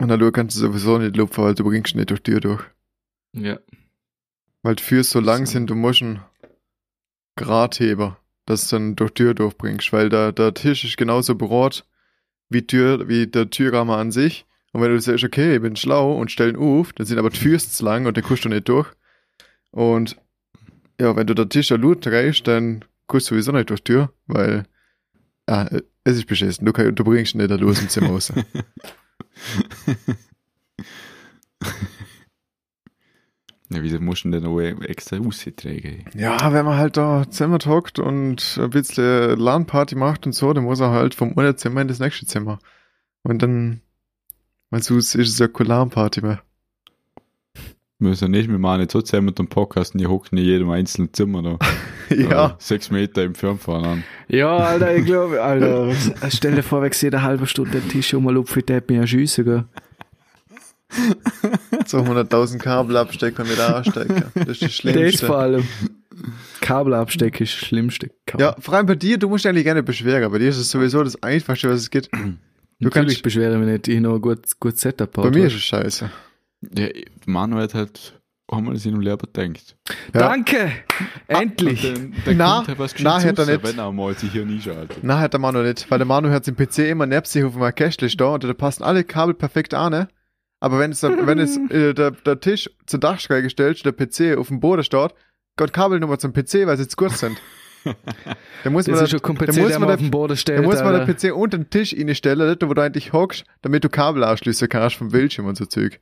Und 0.00 0.08
dann 0.08 0.32
kannst 0.32 0.56
du 0.56 0.60
sowieso 0.60 0.98
nicht 0.98 1.16
lupfen, 1.16 1.44
weil 1.44 1.54
du 1.54 1.64
bringst 1.64 1.94
nicht 1.96 2.10
durch 2.10 2.22
die 2.22 2.32
Tür 2.32 2.40
durch. 2.40 2.64
Ja. 3.32 3.58
Weil 4.62 4.74
die 4.76 4.82
Füße 4.82 5.10
so 5.10 5.20
lang 5.20 5.46
sind, 5.46 5.70
du 5.70 5.74
musst 5.74 6.02
einen 6.02 6.20
Gradheber, 7.36 8.18
dass 8.46 8.68
du 8.68 8.76
dann 8.76 8.96
durch 8.96 9.10
die 9.12 9.22
Tür 9.22 9.34
durchbringst, 9.34 9.92
weil 9.92 10.08
der, 10.08 10.32
der 10.32 10.52
Tisch 10.54 10.84
ist 10.84 10.96
genauso 10.96 11.34
berot 11.34 11.84
wie, 12.48 12.66
Tür, 12.66 13.08
wie 13.08 13.26
der 13.26 13.50
Türrahmen 13.50 13.94
an 13.94 14.10
sich. 14.10 14.46
Und 14.72 14.82
wenn 14.82 14.90
du 14.90 15.00
sagst, 15.00 15.24
okay, 15.24 15.56
ich 15.56 15.62
bin 15.62 15.76
schlau 15.76 16.16
und 16.18 16.30
stellen 16.30 16.56
auf, 16.56 16.92
dann 16.92 17.06
sind 17.06 17.18
aber 17.18 17.30
die 17.30 17.38
Füße 17.38 17.70
zu 17.70 17.84
lang 17.84 18.06
und 18.06 18.16
dann 18.16 18.24
kommst 18.24 18.44
du 18.44 18.48
nicht 18.48 18.68
durch. 18.68 18.88
Und 19.70 20.16
ja, 21.00 21.14
wenn 21.16 21.26
du 21.26 21.34
den 21.34 21.48
Tisch 21.48 21.70
Lut 21.70 22.04
drehst, 22.04 22.46
dann 22.46 22.84
kommst 23.06 23.30
du 23.30 23.34
sowieso 23.34 23.52
nicht 23.52 23.70
durch 23.70 23.82
die 23.82 23.92
Tür, 23.92 24.12
weil 24.26 24.64
ah, 25.46 25.68
es 26.04 26.16
ist 26.16 26.26
beschissen. 26.26 26.66
Du, 26.66 26.72
kann, 26.72 26.94
du 26.94 27.04
bringst 27.04 27.34
nicht 27.34 27.50
Los 27.50 27.80
im 27.80 27.88
Zimmer 27.88 28.08
raus. 28.08 28.32
Ja, 33.70 33.82
wieso 33.82 34.00
musst 34.00 34.24
du 34.24 34.30
denn 34.30 34.44
noch 34.44 34.58
extra 34.60 35.18
austragen? 35.18 36.04
Ja, 36.14 36.52
wenn 36.52 36.64
man 36.64 36.78
halt 36.78 36.96
da 36.96 37.28
Zimmer 37.28 37.58
hockt 37.66 37.98
und 37.98 38.58
ein 38.58 38.70
bisschen 38.70 39.38
LAN-Party 39.38 39.94
macht 39.94 40.24
und 40.24 40.32
so, 40.32 40.52
dann 40.54 40.64
muss 40.64 40.80
er 40.80 40.90
halt 40.90 41.14
vom 41.14 41.36
einen 41.36 41.56
Zimmer 41.56 41.82
in 41.82 41.88
das 41.88 41.98
nächste 41.98 42.24
Zimmer. 42.24 42.58
Und 43.22 43.42
dann, 43.42 43.82
weil 44.70 44.82
sonst 44.82 45.14
ist 45.14 45.28
es 45.28 45.38
ja 45.38 45.48
keine 45.48 45.68
LAN-Party 45.68 46.22
mehr. 46.22 46.42
Wir 48.00 48.10
müssen 48.10 48.30
nicht, 48.30 48.48
wir 48.48 48.58
machen 48.58 48.80
nicht 48.80 48.92
so 48.92 49.02
zusammen 49.02 49.26
mit 49.26 49.38
dem 49.40 49.48
Podcast 49.48 49.92
und 49.92 50.00
die 50.00 50.06
hocken 50.06 50.38
in 50.38 50.44
jedem 50.44 50.70
einzelnen 50.70 51.12
Zimmer 51.12 51.42
da. 51.42 51.58
ja. 52.14 52.54
Sechs 52.58 52.90
Meter 52.90 53.22
entfernt 53.22 53.60
voneinander. 53.60 54.04
Ja, 54.28 54.56
Alter, 54.56 54.96
ich 54.96 55.04
glaube, 55.04 55.42
Alter, 55.42 55.92
stell 56.30 56.54
dir 56.54 56.62
vor, 56.62 56.80
wenn 56.80 56.92
ich 56.92 57.02
jede 57.02 57.22
halbe 57.22 57.46
Stunde 57.46 57.80
den 57.80 57.88
Tisch 57.88 58.14
umlupfe, 58.14 58.62
der 58.62 58.76
hat 58.76 58.88
mir 58.88 59.00
ja 59.00 59.06
schiessen, 59.06 59.44
gell? 59.44 59.64
So 61.88 61.98
100.000 61.98 62.58
Kabel 62.58 62.96
abstecken 62.96 63.44
und 63.46 63.52
wieder 63.52 63.76
anstecken. 63.76 64.24
Das 64.34 64.46
ist 64.48 64.48
das 64.48 64.58
Das 64.60 64.72
Schlimmste. 64.74 65.26
vor 65.26 65.38
allem. 65.38 65.64
Kabel 66.60 66.94
abstecken 66.94 67.44
ist 67.44 67.60
das 67.60 67.66
Schlimmste. 67.68 68.10
Kabel. 68.26 68.46
Ja, 68.46 68.56
vor 68.58 68.74
allem 68.74 68.86
bei 68.86 68.94
dir, 68.96 69.18
du 69.18 69.28
musst 69.28 69.46
eigentlich 69.46 69.64
gerne 69.64 69.82
beschweren. 69.82 70.30
Bei 70.30 70.38
dir 70.38 70.48
ist 70.48 70.58
es 70.58 70.70
sowieso 70.70 71.02
das 71.02 71.22
Einfachste, 71.22 71.68
was 71.70 71.80
es 71.80 71.90
gibt. 71.90 72.10
Du 72.12 72.18
Natürlich 72.80 72.92
kannst, 73.08 73.22
beschwere 73.22 73.52
ich 73.54 73.58
mich 73.58 73.68
nicht, 73.68 73.88
ich 73.88 73.96
habe 73.96 74.02
noch 74.06 74.14
ein 74.16 74.20
gutes, 74.20 74.58
gutes 74.60 74.80
Setup 74.82 75.10
bei 75.12 75.22
gebaut, 75.22 75.34
mir 75.34 75.46
ist 75.46 75.54
es 75.54 75.62
scheiße. 75.62 76.10
Ja, 76.76 76.88
Manu 77.26 77.56
hat 77.56 77.74
halt 77.74 78.20
einmal 78.48 78.74
in 78.74 78.80
seinem 78.80 79.00
gedacht. 79.00 79.28
du. 79.34 79.92
Ja. 80.14 80.28
Danke! 80.28 80.72
Endlich! 81.26 81.84
Und 81.88 81.96
dann, 81.98 82.14
dann 82.24 82.36
Na, 82.36 82.64
na, 83.00 83.18
hätte 83.20 83.42
er 83.42 83.46
nicht. 83.46 83.64
Wenn 83.64 83.78
er 83.78 83.92
mal 83.92 84.14
sich 84.16 84.30
hier 84.32 84.44
nie 84.44 84.60
schaltet. 84.60 85.02
Nein, 85.02 85.18
hat 85.18 85.32
der 85.32 85.40
Manu 85.40 85.62
nicht, 85.62 85.90
weil 85.90 85.98
der 85.98 86.06
Manu 86.06 86.30
hat 86.30 86.46
den 86.46 86.56
PC 86.56 86.78
immer 86.90 87.06
neben 87.06 87.24
sich 87.24 87.42
auf 87.44 87.56
einem 87.56 87.74
Kästchen 87.74 88.10
da 88.16 88.26
und 88.26 88.44
da 88.44 88.52
passen 88.54 88.82
alle 88.84 89.04
Kabel 89.04 89.34
perfekt 89.34 89.74
an. 89.74 89.92
Ne? 89.92 90.08
Aber 90.60 90.78
wenn 90.78 90.92
es, 90.92 91.02
wenn 91.02 91.38
es 91.38 91.56
äh, 91.70 91.94
der, 91.94 92.10
der 92.12 92.40
Tisch 92.40 92.70
zur 92.86 93.00
Dachschräge 93.00 93.44
gestellt 93.44 93.84
der 93.84 93.92
PC 93.92 94.38
auf 94.38 94.48
dem 94.48 94.60
Boden 94.60 94.82
steht, 94.82 95.14
geht 95.56 95.72
Kabelnummer 95.72 96.18
zum 96.18 96.32
PC, 96.32 96.66
weil 96.66 96.76
sie 96.76 96.88
zu 96.88 96.96
kurz 96.96 97.20
sind. 97.20 97.40
Dann 98.64 98.72
muss 98.72 98.86
man, 98.86 98.96
Das 98.96 99.04
ist 99.04 99.14
da, 99.14 99.18
kompliziert, 99.18 99.64
muss 99.64 99.78
man, 99.78 99.84
auf 99.84 99.96
da, 99.96 99.96
den 99.96 100.10
Boden 100.10 100.28
dann 100.28 100.36
stellt. 100.36 100.64
muss 100.64 100.82
man 100.82 101.06
den 101.06 101.14
PC 101.14 101.34
unter 101.34 101.58
den 101.58 101.70
Tisch 101.70 101.94
reinstellen, 101.94 102.46
dort, 102.46 102.68
wo 102.68 102.74
du 102.74 102.82
eigentlich 102.82 103.12
hockst, 103.12 103.44
damit 103.62 103.84
du 103.84 103.88
Kabel 103.88 104.24
anschließen 104.24 104.68
kannst 104.68 104.96
vom 104.96 105.08
Bildschirm 105.08 105.46
und 105.46 105.56
so 105.56 105.64
Zeug. 105.64 106.00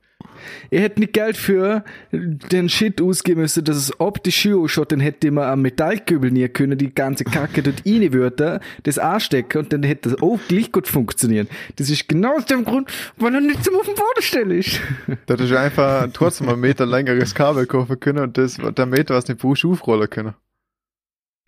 Ich 0.69 0.81
hätte 0.81 0.99
nicht 0.99 1.13
Geld 1.13 1.37
für 1.37 1.83
den 2.11 2.69
Shit 2.69 3.01
ausgeben 3.01 3.41
müssen, 3.41 3.63
dass 3.63 3.77
es 3.77 3.99
optisch 3.99 4.35
schön 4.37 4.55
ausschaut, 4.55 4.91
dann 4.91 4.99
hätte 4.99 5.29
mir 5.31 5.45
am 5.45 5.61
Metallkübel 5.61 6.31
nie 6.31 6.47
können, 6.47 6.77
die 6.77 6.93
ganze 6.93 7.23
Kacke 7.23 7.61
dort 7.61 7.83
rein 7.85 8.13
würde, 8.13 8.59
das 8.83 8.97
anstecken 8.97 9.59
und 9.59 9.73
dann 9.73 9.83
hätte 9.83 10.09
das 10.09 10.21
auch 10.21 10.39
gleich 10.47 10.71
gut 10.71 10.87
funktionieren. 10.87 11.47
Das 11.75 11.89
ist 11.89 12.07
genau 12.07 12.35
aus 12.37 12.45
dem 12.45 12.65
Grund, 12.65 12.89
weil 13.17 13.33
er 13.35 13.41
nicht 13.41 13.63
zum 13.63 13.75
auf 13.75 13.85
den 13.85 13.95
Boden 13.95 14.21
stellen 14.21 14.51
ist. 14.51 14.79
Da 15.25 15.33
hättest 15.33 15.51
du 15.51 15.59
einfach 15.59 16.07
trotzdem 16.13 16.49
einen 16.49 16.59
Meter 16.59 16.85
längeres 16.85 17.35
Kabel 17.35 17.65
kaufen 17.65 17.99
können 17.99 18.19
und 18.19 18.37
das, 18.37 18.57
der 18.57 18.85
Meter, 18.85 19.15
was 19.15 19.27
nicht 19.27 19.39
brauchst, 19.39 19.65
aufrollen 19.65 20.09
können. 20.09 20.33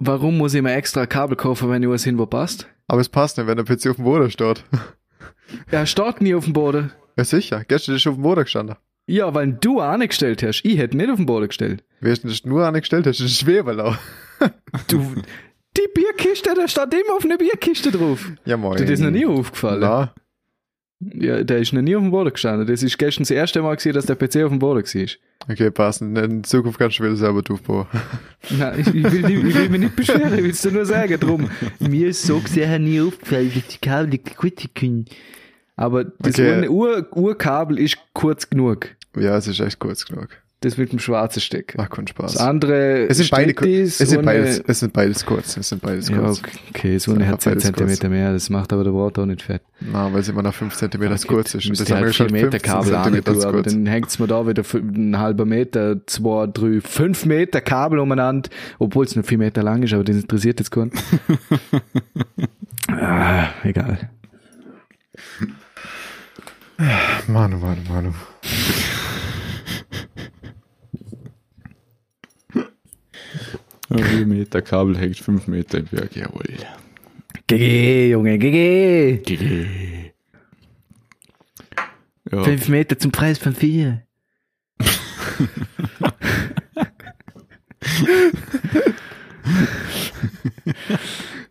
Warum 0.01 0.37
muss 0.37 0.53
ich 0.53 0.61
mir 0.61 0.73
extra 0.73 1.05
Kabel 1.05 1.35
kaufen, 1.35 1.69
wenn 1.69 1.83
ich 1.83 1.89
was 1.89 2.03
hin 2.05 2.17
wo 2.17 2.25
passt? 2.25 2.67
Aber 2.87 3.01
es 3.01 3.09
passt 3.09 3.37
nicht, 3.37 3.47
wenn 3.47 3.57
der 3.57 3.65
PC 3.65 3.87
auf 3.87 3.97
dem 3.97 4.05
Boden 4.05 4.31
steht. 4.31 4.63
Er 5.71 5.87
steht 5.87 6.21
nie 6.21 6.35
auf 6.35 6.43
dem 6.43 6.53
Boden. 6.53 6.91
Ja, 7.17 7.23
sicher. 7.23 7.63
Gestern 7.67 7.95
ist 7.95 8.03
schon 8.03 8.11
auf 8.11 8.17
dem 8.17 8.23
Boden 8.23 8.43
gestanden. 8.43 8.75
Ja, 9.07 9.33
weil 9.33 9.53
du 9.53 9.79
angestellt 9.79 10.43
hast. 10.43 10.63
Ich 10.63 10.77
hätte 10.77 10.95
nicht 10.95 11.09
auf 11.09 11.15
den 11.15 11.25
Boden 11.25 11.47
gestellt. 11.47 11.83
Wer 12.01 12.13
ist 12.13 12.23
denn 12.23 12.31
nur 12.49 12.65
angestellt? 12.65 13.07
Das 13.07 13.19
ist 13.19 13.25
ein 13.25 13.29
Schwebelau. 13.29 13.95
Du, 14.87 15.15
die 15.75 15.87
Bierkiste, 15.93 16.53
da 16.55 16.67
steht 16.67 16.93
immer 16.93 17.15
auf 17.17 17.25
einer 17.25 17.37
Bierkiste 17.37 17.91
drauf. 17.91 18.31
Ja, 18.45 18.57
moin. 18.57 18.77
Dir 18.77 18.89
ist 18.89 18.99
noch 18.99 19.09
nie 19.09 19.25
aufgefallen. 19.25 19.79
Na, 19.79 20.13
Ja, 21.01 21.43
der 21.43 21.59
ist 21.59 21.71
noch 21.71 21.81
nie 21.81 21.95
auf 21.95 22.01
dem 22.01 22.11
Boden 22.11 22.31
gestanden. 22.31 22.67
Das 22.67 22.83
ist 22.83 22.97
gestern 22.97 23.23
das 23.23 23.31
erste 23.31 23.61
Mal 23.61 23.75
gewesen, 23.75 23.93
dass 23.93 24.05
der 24.05 24.15
PC 24.15 24.43
auf 24.43 24.49
dem 24.49 24.59
Boden 24.59 24.83
war. 24.83 25.05
Okay, 25.49 25.71
passend. 25.71 26.17
In 26.17 26.43
Zukunft 26.43 26.77
kannst 26.77 26.99
du 26.99 27.03
wieder 27.03 27.15
selber 27.15 27.41
aufbauen. 27.49 27.87
Nein, 28.49 28.79
ich, 28.81 28.87
ich, 28.87 29.03
will, 29.11 29.21
nicht- 29.21 29.45
ich 29.47 29.55
will 29.55 29.69
mich 29.69 29.79
nicht 29.79 29.95
beschweren, 29.95 30.33
ich 30.33 30.43
will 30.43 30.49
es 30.51 30.61
dir 30.61 30.71
nur 30.73 30.85
sagen. 30.85 31.17
Drum. 31.19 31.49
Mir 31.79 32.09
ist 32.09 32.23
so 32.23 32.39
gesehen 32.39 32.83
nie 32.83 32.99
aufgefallen, 32.99 33.49
dass 33.55 33.67
die 33.67 33.77
Kabel 33.77 34.19
gut 34.35 34.75
können. 34.75 35.05
Aber 35.77 36.03
das 36.03 36.35
Okay. 36.37 36.67
Ur 36.67 37.07
Urkabel 37.15 37.79
ist 37.79 37.97
kurz 38.11 38.49
genug. 38.49 38.89
Ja, 39.15 39.37
es 39.37 39.47
ist 39.47 39.61
echt 39.61 39.79
kurz 39.79 40.05
genug. 40.05 40.27
Das 40.61 40.75
mit 40.75 40.91
dem 40.91 40.99
schwarzen 40.99 41.39
Stecker. 41.39 41.77
Macht 41.77 41.91
keinen 41.91 42.07
Spaß. 42.07 42.33
Das 42.33 42.41
andere 42.41 43.07
Es 43.07 43.15
sind 43.15 43.31
beide, 43.31 43.51
ist 43.69 44.01
es 44.01 44.09
sind 44.09 44.25
beides, 44.25 44.61
es 44.67 44.79
sind 44.81 44.91
beides 44.91 45.25
kurz. 45.25 45.55
Es 45.55 45.69
sind 45.69 45.81
beides 45.81 46.09
Ja, 46.09 46.17
kurz. 46.17 46.41
okay, 46.69 46.97
so 46.97 47.13
eine 47.13 47.23
Ja, 47.23 47.31
hat 47.31 47.41
10 47.41 47.51
beides 47.53 47.63
kurz. 47.63 47.77
Zentimeter 47.77 48.09
mehr, 48.09 48.33
das 48.33 48.49
macht 48.49 48.73
aber 48.73 48.83
der 48.83 48.91
Brot 48.91 49.17
auch 49.19 49.25
nicht 49.25 49.41
fett. 49.41 49.61
Na, 49.79 50.11
weil 50.11 50.19
es 50.19 50.27
immer 50.27 50.41
noch 50.43 50.53
5 50.53 50.75
cm 50.75 51.01
Okay, 51.13 51.27
kurz 51.29 51.53
ist. 51.55 51.69
Das 51.69 51.79
haben 51.89 51.99
wir 51.99 52.05
halt 52.07 52.15
schon 52.15 52.27
4 52.27 52.33
Meter 52.33 52.51
15 52.59 52.61
Kabel 52.73 52.95
an, 52.95 53.03
Zentimeter 53.13 53.47
aber 53.47 53.61
dann 53.61 53.85
hängt's 53.85 54.19
mir 54.19 54.27
da 54.27 54.45
wieder 54.45 54.63
fü- 54.63 54.81
ein 54.95 55.17
halber 55.17 55.45
Meter, 55.45 56.05
zwei, 56.07 56.47
drei, 56.47 56.81
fünf 56.81 57.25
Meter 57.25 57.61
Kabel 57.61 57.99
umeinander, 57.99 58.49
obwohl 58.79 59.05
es 59.05 59.15
nur 59.15 59.23
4 59.23 59.37
Meter 59.37 59.63
lang 59.63 59.81
ist, 59.83 59.93
aber 59.93 60.03
das 60.03 60.17
interessiert 60.17 60.59
jetzt 60.59 60.71
keinen. 60.71 60.91
ah, 62.89 63.47
egal. 63.63 64.09
Manu, 67.27 67.57
Manu, 67.59 67.81
Manu. 67.87 68.09
4 73.97 74.25
Meter 74.25 74.61
Kabel 74.61 74.97
hängt 74.97 75.17
5 75.17 75.47
Meter 75.47 75.79
im 75.79 75.85
Berg, 75.85 76.15
jawohl. 76.15 76.43
GG, 77.47 78.11
Junge, 78.11 78.37
GG! 78.37 79.17
GG. 79.23 80.11
Ja, 82.31 82.43
5 82.43 82.67
Meter 82.69 82.99
zum 82.99 83.11
Preis 83.11 83.39
von 83.39 83.55
4. 83.55 84.03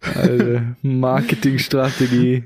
Alter, 0.00 0.76
Marketingstrategie. 0.82 2.44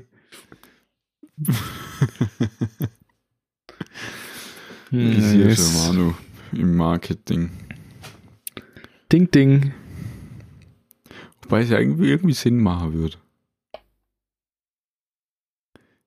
ich 4.91 5.23
sehe 5.23 5.47
Yes. 5.47 5.57
schon 5.87 5.95
Manu 5.95 6.13
im 6.53 6.75
Marketing. 6.75 7.49
Ding, 9.11 9.29
ding. 9.31 9.73
Wobei 11.43 11.61
es 11.61 11.69
ja 11.69 11.79
irgendwie, 11.79 12.09
irgendwie 12.09 12.33
Sinn 12.33 12.57
machen 12.61 12.93
würde. 12.93 13.17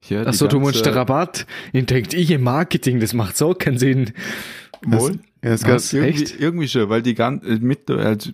Ja, 0.09 0.22
Achso, 0.22 0.46
du 0.46 0.61
meinst 0.61 0.85
der 0.87 0.94
Rabatt. 0.94 1.46
Ich 1.72 1.85
denkt, 1.87 2.14
ich 2.14 2.31
im 2.31 2.42
Marketing, 2.42 3.01
das 3.01 3.12
macht 3.12 3.37
so 3.37 3.55
keinen 3.55 3.79
Sinn. 3.79 4.12
Wohl? 4.83 5.18
Ja, 5.42 5.51
es 5.53 5.64
Was? 5.64 5.90
geht, 5.90 6.01
Irgendwie, 6.01 6.22
Echt? 6.22 6.40
irgendwie 6.40 6.68
schon, 6.68 6.88
weil 6.88 7.03
die 7.03 7.14
ganze, 7.14 7.59
mit, 7.59 7.90
also, 7.90 8.31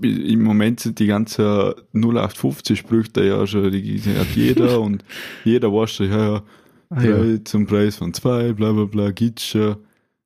im 0.00 0.42
Moment 0.42 0.80
sind 0.80 0.98
die 0.98 1.06
ganze 1.06 1.74
0850 1.92 2.78
Sprüche 2.78 3.24
ja 3.24 3.46
schon, 3.46 3.72
die, 3.72 4.00
hat 4.00 4.28
jeder 4.36 4.80
und 4.80 5.04
jeder 5.44 5.72
weiß 5.72 5.90
schon, 5.90 6.10
ja, 6.10 6.34
ja, 6.34 6.42
Ah, 6.90 7.02
ja. 7.02 7.44
zum 7.44 7.66
Preis 7.66 7.96
von 7.96 8.14
zwei, 8.14 8.52
bla, 8.54 8.72
bla, 8.72 8.84
bla, 8.84 9.10
gibt's 9.10 9.44
schon. 9.44 9.76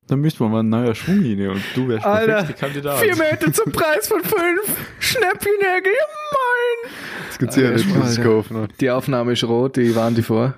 Dann 0.07 0.19
müsste 0.19 0.43
man 0.43 0.51
mal 0.51 0.59
einen 0.59 0.69
neuen 0.69 0.95
Schwung 0.95 1.21
rein 1.23 1.47
und 1.49 1.63
du 1.75 1.87
wärst 1.87 2.03
der 2.05 2.11
Alter, 2.11 2.33
perfekte 2.33 2.59
Kandidat. 2.59 2.99
Vier 2.99 3.15
Meter 3.15 3.53
zum 3.53 3.71
Preis 3.71 4.07
von 4.07 4.21
fünf. 4.21 4.77
Schnäppchenägel, 4.99 5.91
ja 5.93 6.07
moin. 6.33 6.93
es 7.29 7.37
gibt 7.37 7.55
ja 7.55 7.71
nicht, 7.71 7.87
muss 7.87 8.11
ich 8.13 8.19
Alter. 8.19 8.23
kaufen. 8.23 8.61
ne? 8.61 8.67
Die 8.81 8.89
Aufnahme 8.91 9.31
ist 9.33 9.43
rot, 9.45 9.77
die 9.77 9.95
waren 9.95 10.13
die 10.13 10.21
vor. 10.21 10.55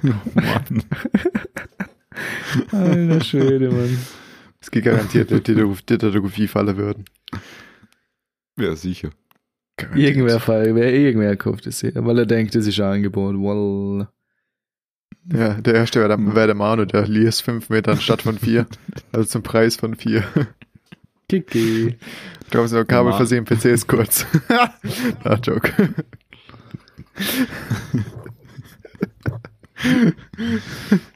Mann. 0.02 0.82
Alter 2.72 3.20
Schwede, 3.24 3.70
Mann. 3.70 3.98
Es 4.60 4.70
gibt 4.70 4.86
garantiert 4.86 5.30
Leute, 5.30 5.54
die 5.54 5.62
auf 5.62 5.82
auf 6.14 6.50
fallen 6.50 6.76
würden. 6.76 7.04
Ja, 8.58 8.74
sicher. 8.74 9.10
Garantiert. 9.76 10.08
Irgendwer, 10.08 10.40
fall- 10.40 10.74
wer 10.74 10.92
irgendwer 10.92 11.36
kauft 11.36 11.66
das 11.66 11.80
hier, 11.80 11.92
weil 11.94 12.18
er 12.18 12.26
denkt, 12.26 12.54
das 12.54 12.66
ist 12.66 12.80
ein 12.80 12.92
Angebot. 12.92 13.34
Well, 13.36 14.08
Ja, 15.32 15.54
der 15.54 15.74
erste 15.74 16.00
wäre 16.00 16.08
der, 16.08 16.34
wär 16.34 16.46
der 16.46 16.54
Manu, 16.54 16.84
der 16.86 17.06
liest 17.06 17.42
5 17.42 17.68
Meter 17.68 17.92
anstatt 17.92 18.22
von 18.22 18.38
4. 18.38 18.66
also 19.12 19.28
zum 19.28 19.42
Preis 19.42 19.76
von 19.76 19.94
4. 19.94 20.24
Kiki. 21.28 21.98
Ich 22.40 22.50
glaube, 22.50 22.68
so 22.68 22.78
ein 22.78 22.86
Kabel 22.86 23.12
versehen 23.12 23.44
PC 23.44 23.66
ist 23.66 23.86
kurz. 23.86 24.26
Na, 25.22 25.34
Joke. 25.42 25.70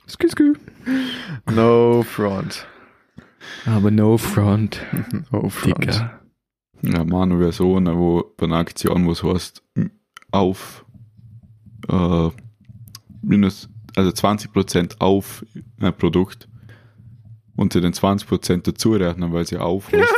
Skü, 0.07 0.29
skü. 0.29 0.55
No 1.51 2.03
front. 2.03 2.67
Aber 3.67 3.91
no 3.91 4.19
front, 4.19 4.81
No 5.33 5.49
front. 5.49 5.85
Dicker. 5.85 6.21
Ja, 6.83 7.05
Manu 7.05 7.39
wäre 7.39 7.53
so 7.53 7.77
einer, 7.77 7.97
wo 7.97 8.35
bei 8.37 8.47
einer 8.47 8.57
Aktion, 8.57 9.07
wo 9.07 9.13
es 9.13 9.23
heißt, 9.23 9.63
auf 10.33 10.85
äh, 11.89 12.31
minus, 13.23 13.69
also 13.97 14.11
20% 14.11 15.01
auf 15.01 15.45
ein 15.81 15.97
Produkt 15.97 16.49
und 17.57 17.73
sie 17.73 17.81
den 17.81 17.93
20% 17.93 18.63
dazu 18.63 18.93
rechnen, 18.93 19.33
weil 19.33 19.47
sie 19.47 19.59
auf 19.59 19.93
ist, 19.93 20.09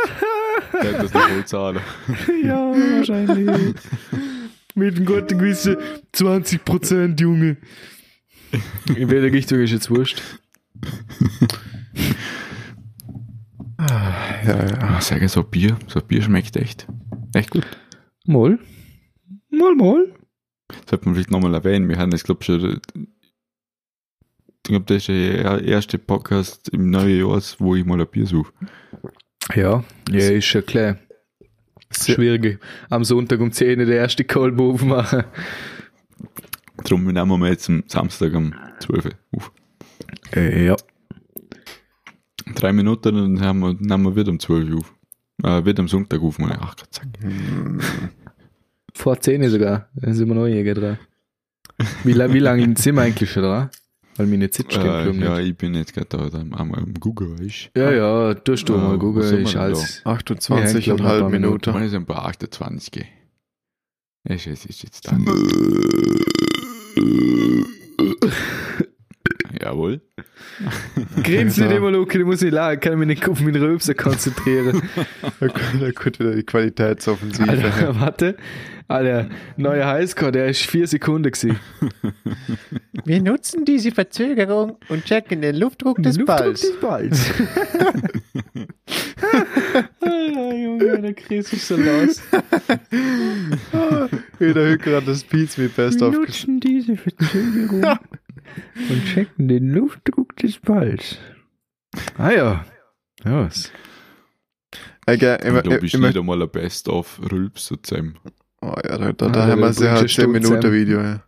der 0.81 0.93
das 0.93 1.13
nicht 1.13 1.35
wohl 1.35 1.45
zahlen. 1.45 1.79
Ja, 2.43 2.71
wahrscheinlich. 2.71 3.75
Mit 4.75 4.95
einem 4.97 5.05
guten 5.05 5.37
Gewissen 5.37 5.77
20%, 6.13 7.19
Junge. 7.19 7.57
In 8.95 9.09
welcher 9.09 9.33
Richtung 9.33 9.59
ist 9.59 9.71
jetzt 9.71 9.89
wurscht? 9.89 10.21
Ja, 13.79 14.65
ja. 14.65 14.97
Ich 14.97 15.05
sage 15.05 15.27
so 15.29 15.43
Bier, 15.43 15.77
so 15.87 16.01
Bier 16.01 16.21
schmeckt 16.21 16.55
echt, 16.55 16.87
echt 17.33 17.51
gut. 17.51 17.65
Moll. 18.25 18.59
Moll, 19.49 19.75
moll. 19.75 20.13
Sollte 20.89 21.05
man 21.05 21.15
vielleicht 21.15 21.31
nochmal 21.31 21.53
erwähnen, 21.53 21.89
wir 21.89 21.97
haben 21.97 22.11
das, 22.11 22.23
glaube 22.23 22.39
ich, 22.41 22.45
schon, 22.45 22.79
ich 24.65 24.69
glaube, 24.69 24.85
das 24.87 24.97
ist 25.03 25.09
der 25.09 25.63
erste 25.63 25.99
Podcast 25.99 26.69
im 26.69 26.89
neuen 26.89 27.19
Jahr, 27.19 27.39
wo 27.59 27.75
ich 27.75 27.85
mal 27.85 28.01
ein 28.01 28.07
Bier 28.07 28.25
suche. 28.25 28.51
Ja, 29.53 29.83
ja, 30.09 30.31
ist 30.31 30.45
schon 30.45 30.65
klar. 30.65 30.97
Schwierig. 31.91 32.59
Am 32.89 33.03
Sonntag 33.03 33.41
um 33.41 33.51
10 33.51 33.79
Uhr 33.79 33.85
der 33.85 33.97
erste 33.97 34.23
Cold 34.23 34.55
Move 34.55 34.83
machen. 34.83 35.23
Darum 36.77 37.05
nehmen 37.05 37.39
wir 37.39 37.49
jetzt 37.49 37.69
am 37.69 37.83
Samstag 37.85 38.33
um 38.33 38.55
12 38.79 39.05
Uhr 39.05 39.11
auf. 39.33 39.51
Äh, 40.35 40.65
ja. 40.65 40.75
Drei 42.55 42.73
Minuten, 42.73 43.15
dann 43.15 43.41
haben 43.41 43.59
wir, 43.59 43.75
nehmen 43.79 44.03
wir 44.03 44.15
wieder 44.15 44.31
um 44.31 44.39
12 44.39 44.69
Uhr 44.71 44.79
auf. 44.79 44.93
Äh, 45.43 45.63
wieder 45.63 45.81
am 45.81 45.87
Sonntag 45.87 46.23
auf, 46.23 46.39
meine 46.39 46.59
Ach 46.59 46.75
Gott, 46.75 46.87
zack. 46.89 47.07
Vor 48.95 49.19
10 49.19 49.43
Uhr 49.43 49.49
sogar. 49.49 49.89
Dann 49.93 50.15
sind 50.15 50.27
wir 50.27 50.33
noch 50.33 50.47
hier 50.47 50.73
dran. 50.73 50.97
Wie, 52.03 52.15
wie 52.15 52.39
lange 52.39 52.75
sind 52.75 52.95
wir 52.95 53.03
eigentlich 53.03 53.31
schon 53.31 53.43
dran? 53.43 53.69
Weil 54.17 54.27
meine 54.27 54.49
Zeit 54.49 54.71
stimmt, 54.71 54.85
Äh, 54.85 55.11
ja, 55.11 55.37
nicht. 55.39 55.49
ich 55.49 55.57
bin 55.57 55.73
jetzt 55.75 55.93
gerade 55.93 56.07
da 56.07 56.39
am, 56.39 56.53
am, 56.53 56.73
am 56.73 56.93
Google, 56.99 57.37
weißt 57.39 57.71
Ja, 57.75 57.91
ja, 57.91 58.33
tust 58.33 58.69
du 58.69 58.73
Äh, 58.75 58.77
mal 58.77 58.97
Google, 58.97 59.23
soll 59.23 59.33
man 59.39 59.43
ist 59.43 59.53
denn 59.53 59.61
alles. 59.61 60.01
da? 60.03 60.11
28 60.11 60.47
Ja, 60.63 60.71
und 60.71 60.77
ich 60.79 60.85
glaub, 60.85 60.99
halb 61.01 61.19
noch 61.19 61.25
ein 61.27 61.31
paar 61.31 61.39
Minute. 61.39 61.71
Man 61.73 61.83
ist 61.83 61.93
ein 61.93 62.05
paar 62.05 62.25
28 62.25 62.91
gehen. 62.91 63.05
Es 64.23 64.47
ist, 64.47 64.65
ist 64.65 64.83
jetzt 64.83 65.05
da. 65.07 65.17
Jawohl. 69.61 70.01
Grins 71.23 71.57
nicht 71.57 71.71
immer, 71.75 71.91
Luke, 71.91 72.17
ich 72.17 72.25
muss 72.25 72.41
nicht 72.41 72.53
lachen, 72.53 72.79
kann 72.79 72.99
mich 72.99 73.07
nicht 73.07 73.27
auf 73.27 73.39
meinen 73.41 73.61
Röpser 73.61 73.93
konzentrieren. 73.95 74.81
Da 75.39 75.91
kommt 75.91 76.19
wieder 76.19 76.35
die 76.35 76.43
Qualitätsoffensive. 76.43 77.49
Alter, 77.49 77.99
warte. 77.99 78.37
Alter, 78.87 79.29
neuer 79.57 79.87
Highscore, 79.87 80.31
der 80.31 80.47
ist 80.47 80.61
vier 80.61 80.87
Sekunden 80.87 81.31
gewesen. 81.31 81.59
Wir 83.05 83.21
nutzen 83.21 83.65
diese 83.65 83.91
Verzögerung 83.91 84.77
und 84.89 85.05
checken 85.05 85.41
den 85.41 85.55
Luftdruck 85.55 86.01
des 86.03 86.17
Luftdruck 86.17 86.37
Balls. 86.37 86.61
des 86.61 86.79
Balls. 86.79 87.31
Alter, 90.01 90.55
Junge, 90.55 91.01
der 91.01 91.13
Chris 91.13 91.51
ist 91.53 91.67
so 91.67 91.75
los. 91.77 92.21
Wieder 94.39 94.61
hört 94.61 94.81
gerade 94.83 95.05
das 95.07 95.23
Beats 95.23 95.57
mit 95.57 95.75
Best 95.75 95.99
Wir 95.99 96.07
of. 96.09 96.15
nutzen 96.15 96.59
diese 96.59 96.95
Verzögerung 96.95 97.83
und 98.89 99.05
checken 99.13 99.47
den 99.47 99.73
Luftdruck 99.73 100.35
des 100.37 100.59
Balls. 100.59 101.17
Ah 102.17 102.31
ja. 102.31 102.65
Ja, 103.23 103.45
was? 103.45 103.71
Äh, 105.07 105.17
gell, 105.17 105.39
immer, 105.43 105.61
du 105.61 105.79
bist 105.79 105.93
immer, 105.95 106.07
nicht 106.07 106.17
einmal 106.17 106.41
ein 106.41 106.49
Best-of 106.49 107.19
Rülps 107.31 107.71
zusammen. 107.81 108.17
Oh 108.61 108.73
ja, 108.83 108.97
da, 108.97 108.99
da, 108.99 109.05
Ah, 109.07 109.13
da 109.13 109.29
der 109.29 109.47
haben 109.47 109.59
wir 109.59 109.73
sehr 109.73 109.89
bringt 109.89 109.99
halt 110.01 110.11
schon 110.11 110.23
10 110.25 110.31
Minuten. 110.31 110.71
Video. 110.71 111.01
Ja. 111.01 111.23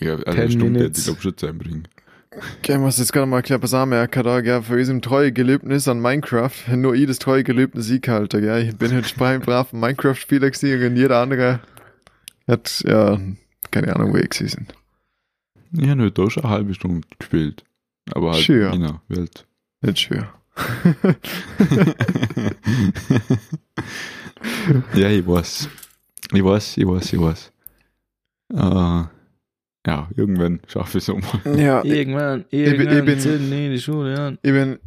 Ja, 0.00 0.12
also 0.14 0.24
10 0.32 0.40
eine 0.40 0.50
Stunde 0.50 0.80
hätte 0.80 0.98
ich 0.98 1.04
glaube 1.04 1.20
schon 1.20 1.36
zusammenbringen. 1.36 1.88
Okay, 2.58 2.72
ich 2.72 2.78
muss 2.78 2.98
jetzt 2.98 3.12
gerade 3.12 3.26
mal 3.26 3.42
klar 3.42 3.62
was 3.62 3.74
anmerken, 3.74 4.24
da, 4.24 4.40
gell, 4.40 4.62
für 4.62 4.76
diesem 4.76 5.02
treue 5.02 5.30
Gelöbnis 5.30 5.86
an 5.86 6.00
Minecraft, 6.00 6.50
nur 6.76 6.94
ich 6.94 7.06
das 7.06 7.20
treue 7.20 7.44
Gelöbnis 7.44 7.88
ich 7.90 8.02
halte, 8.08 8.40
gell, 8.40 8.68
ich 8.68 8.76
bin 8.76 8.92
halt 8.92 9.14
ein 9.20 9.40
brav 9.40 9.72
Minecraft-Spieler 9.72 10.50
gewesen 10.50 10.84
und 10.84 10.96
jeder 10.96 11.20
andere 11.20 11.60
hat, 12.48 12.82
ja, 12.84 13.20
keine 13.70 13.94
Ahnung, 13.94 14.12
wo 14.12 14.16
ich 14.16 14.30
gewesen 14.30 14.48
sind. 14.48 14.74
Ich 15.80 15.88
habe 15.88 16.12
auch 16.16 16.30
schon 16.30 16.44
eine 16.44 16.52
halbe 16.52 16.74
Stunde 16.74 17.06
gespielt. 17.18 17.64
Aber 18.12 18.32
halt 18.32 18.42
Schön. 18.42 18.72
in 18.72 18.80
der 18.82 19.00
Welt. 19.08 19.46
Nicht 19.80 20.00
schwer. 20.00 20.32
ja, 24.94 25.08
ich 25.10 25.26
weiß. 25.26 25.68
Ich 26.32 26.44
weiß, 26.44 26.76
ich 26.78 26.86
weiß, 26.86 27.12
ich 27.12 27.20
weiß. 27.20 27.52
Äh, 28.54 28.56
ja, 29.86 30.08
irgendwann 30.16 30.60
schaffe 30.66 30.98
ich 30.98 31.04
es 31.04 31.10
auch 31.10 31.18
mal. 31.44 31.58
Ja, 31.60 31.84
ich, 31.84 31.92
Irgendwann, 31.92 32.44
bin- 32.50 32.60
irgendwann 32.60 32.98
ich 32.98 33.04
bin- 33.04 33.20
sind 33.20 33.50
die 33.50 33.66
in 33.66 33.72
die 33.72 33.80
Schule, 33.80 34.14
ja. 34.14 34.30
ich 34.30 34.38
bin 34.52 34.78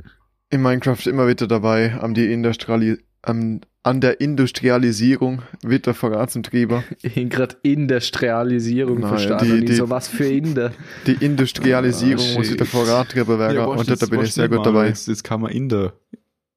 in 0.49 0.61
Minecraft 0.61 1.05
immer 1.05 1.27
wieder 1.27 1.47
dabei, 1.47 1.93
am 1.99 2.13
die 2.13 2.31
Industriali 2.31 2.97
am, 3.21 3.61
an 3.83 3.99
der 4.01 4.21
Industrialisierung 4.21 5.41
wieder 5.63 5.93
voranzutreiben. 5.93 6.83
Ich 7.03 7.13
bin 7.15 7.29
gerade 7.29 7.55
Industrialisierung 7.63 8.99
Nein, 9.01 9.09
verstanden. 9.09 9.45
die- 9.45 9.57
ich 9.59 9.65
die- 9.65 9.75
so, 9.75 9.89
was 9.89 10.07
für 10.07 10.25
Inder? 10.25 10.71
Die 11.05 11.17
Industrialisierung 11.23 12.25
Ah, 12.33 12.37
muss 12.39 12.51
wieder 12.51 12.65
vorantreiben 12.65 13.37
werden 13.39 13.57
Ja, 13.57 13.65
und 13.65 13.87
du, 13.89 13.95
da 13.95 14.05
bin 14.07 14.21
ich 14.21 14.33
sehr 14.33 14.47
gut 14.49 14.59
mal, 14.59 14.63
dabei. 14.63 14.87
Jetzt, 14.87 15.07
jetzt 15.07 15.23
kann 15.23 15.41
man 15.41 15.51
in 15.51 15.69
der, 15.69 15.93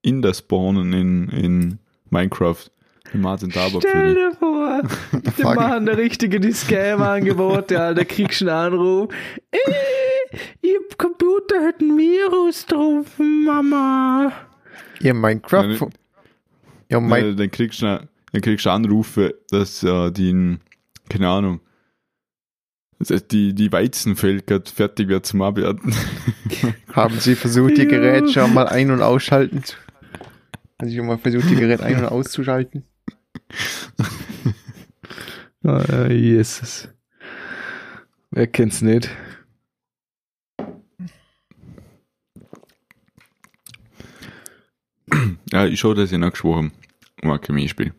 in 0.02 0.22
der 0.22 0.32
spawnen 0.34 0.92
in, 0.92 1.28
in 1.28 1.78
Minecraft. 2.10 2.70
Die 3.12 3.18
Martin 3.18 3.50
Stell 3.50 3.70
Daberpflege. 3.70 4.14
dir 4.14 4.32
vor, 4.38 4.82
die 5.38 5.42
machen 5.42 5.86
da 5.86 5.92
richtige 5.94 6.38
die 6.40 6.52
Scam-Angebote, 6.52 7.80
Alter, 7.80 8.04
kriegst 8.04 8.40
einen 8.42 8.50
Anruf. 8.50 9.12
Äh, 9.50 9.58
ihr 10.62 10.78
Computer 10.96 11.66
hat 11.66 11.80
ein 11.80 11.96
Virus 11.98 12.66
drauf, 12.66 13.06
Mama. 13.18 14.32
Ihr 15.00 15.14
Minecraft. 15.14 15.66
Nein, 15.66 15.90
ja, 16.90 17.00
mein, 17.00 17.26
Nein, 17.28 17.36
dann 17.36 17.50
kriegst 17.50 17.82
du, 17.82 18.08
dann 18.32 18.42
kriegst 18.42 18.66
du 18.66 18.70
Anrufe, 18.70 19.34
dass 19.50 19.82
äh, 19.82 20.10
die, 20.12 20.58
keine 21.08 21.28
Ahnung, 21.28 21.60
dass 23.00 23.26
die, 23.28 23.54
die 23.54 23.72
Weizenfelder 23.72 24.60
fertig 24.72 25.08
wird 25.08 25.24
zum 25.26 25.42
Abwerten. 25.42 25.94
haben 26.92 27.18
Sie 27.18 27.34
versucht, 27.34 27.78
Ihr. 27.78 27.86
Gerät 27.86 28.30
schon 28.30 28.52
mal 28.54 28.68
ein- 28.68 28.90
und 28.90 29.02
ausschalten? 29.02 29.64
zu- 29.64 29.74
Haben 30.78 30.90
Sie 30.90 30.96
schon 30.96 31.06
mal 31.06 31.18
versucht, 31.18 31.50
Ihr 31.50 31.56
Gerät 31.58 31.80
ein- 31.80 31.96
und 31.98 32.04
auszuschalten? 32.06 32.84
Ah, 35.62 36.06
Jesus. 36.08 36.88
Wer 38.30 38.46
kennt's 38.46 38.80
nicht? 38.80 39.10
ja, 45.52 45.66
ich 45.66 45.80
schaue, 45.80 45.94
dass 45.94 46.12
ich 46.12 46.18
noch 46.18 46.30
geschworen 46.30 46.72
mag 47.22 47.42
kein 47.42 47.68
Spiel. 47.68 47.92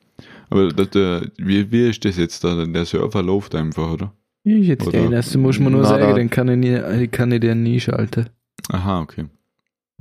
Aber 0.50 0.70
das, 0.70 0.90
der, 0.90 1.32
wie, 1.38 1.72
wie 1.72 1.90
ist 1.90 2.04
das 2.04 2.18
jetzt 2.18 2.44
da? 2.44 2.66
Der 2.66 2.86
Server 2.86 3.22
läuft 3.24 3.56
einfach, 3.56 3.92
oder? 3.92 4.14
Ich 4.44 4.68
jetzt 4.68 4.88
Oder- 4.88 5.02
den, 5.04 5.12
das 5.12 5.36
muss 5.38 5.60
man 5.60 5.72
nur 5.74 5.84
Na, 5.84 5.88
sagen, 5.90 6.02
da- 6.10 6.14
dann 6.16 6.30
kann 6.30 6.48
ich, 6.50 6.58
nie, 6.58 7.08
kann 7.08 7.32
ich 7.32 7.40
den 7.40 7.64
nie 7.64 7.80
schalten. 7.80 8.30
Aha, 8.70 9.00
okay. 9.02 9.28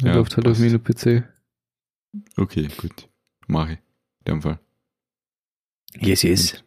Der 0.01 0.13
Ja, 0.13 0.17
läuft 0.17 0.37
halt 0.37 0.47
auf 0.47 0.59
passt. 0.59 0.63
meinem 0.63 0.83
PC. 0.83 1.25
Okay, 2.37 2.69
gut. 2.81 3.09
Mache 3.47 3.73
ich. 3.75 3.79
In 4.21 4.25
dem 4.35 4.43
Fall. 4.43 4.59
Yes, 5.99 6.23
yes. 6.23 6.63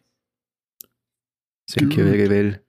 Thank 1.70 1.96
you 1.96 2.04
very 2.04 2.28
well. 2.28 2.60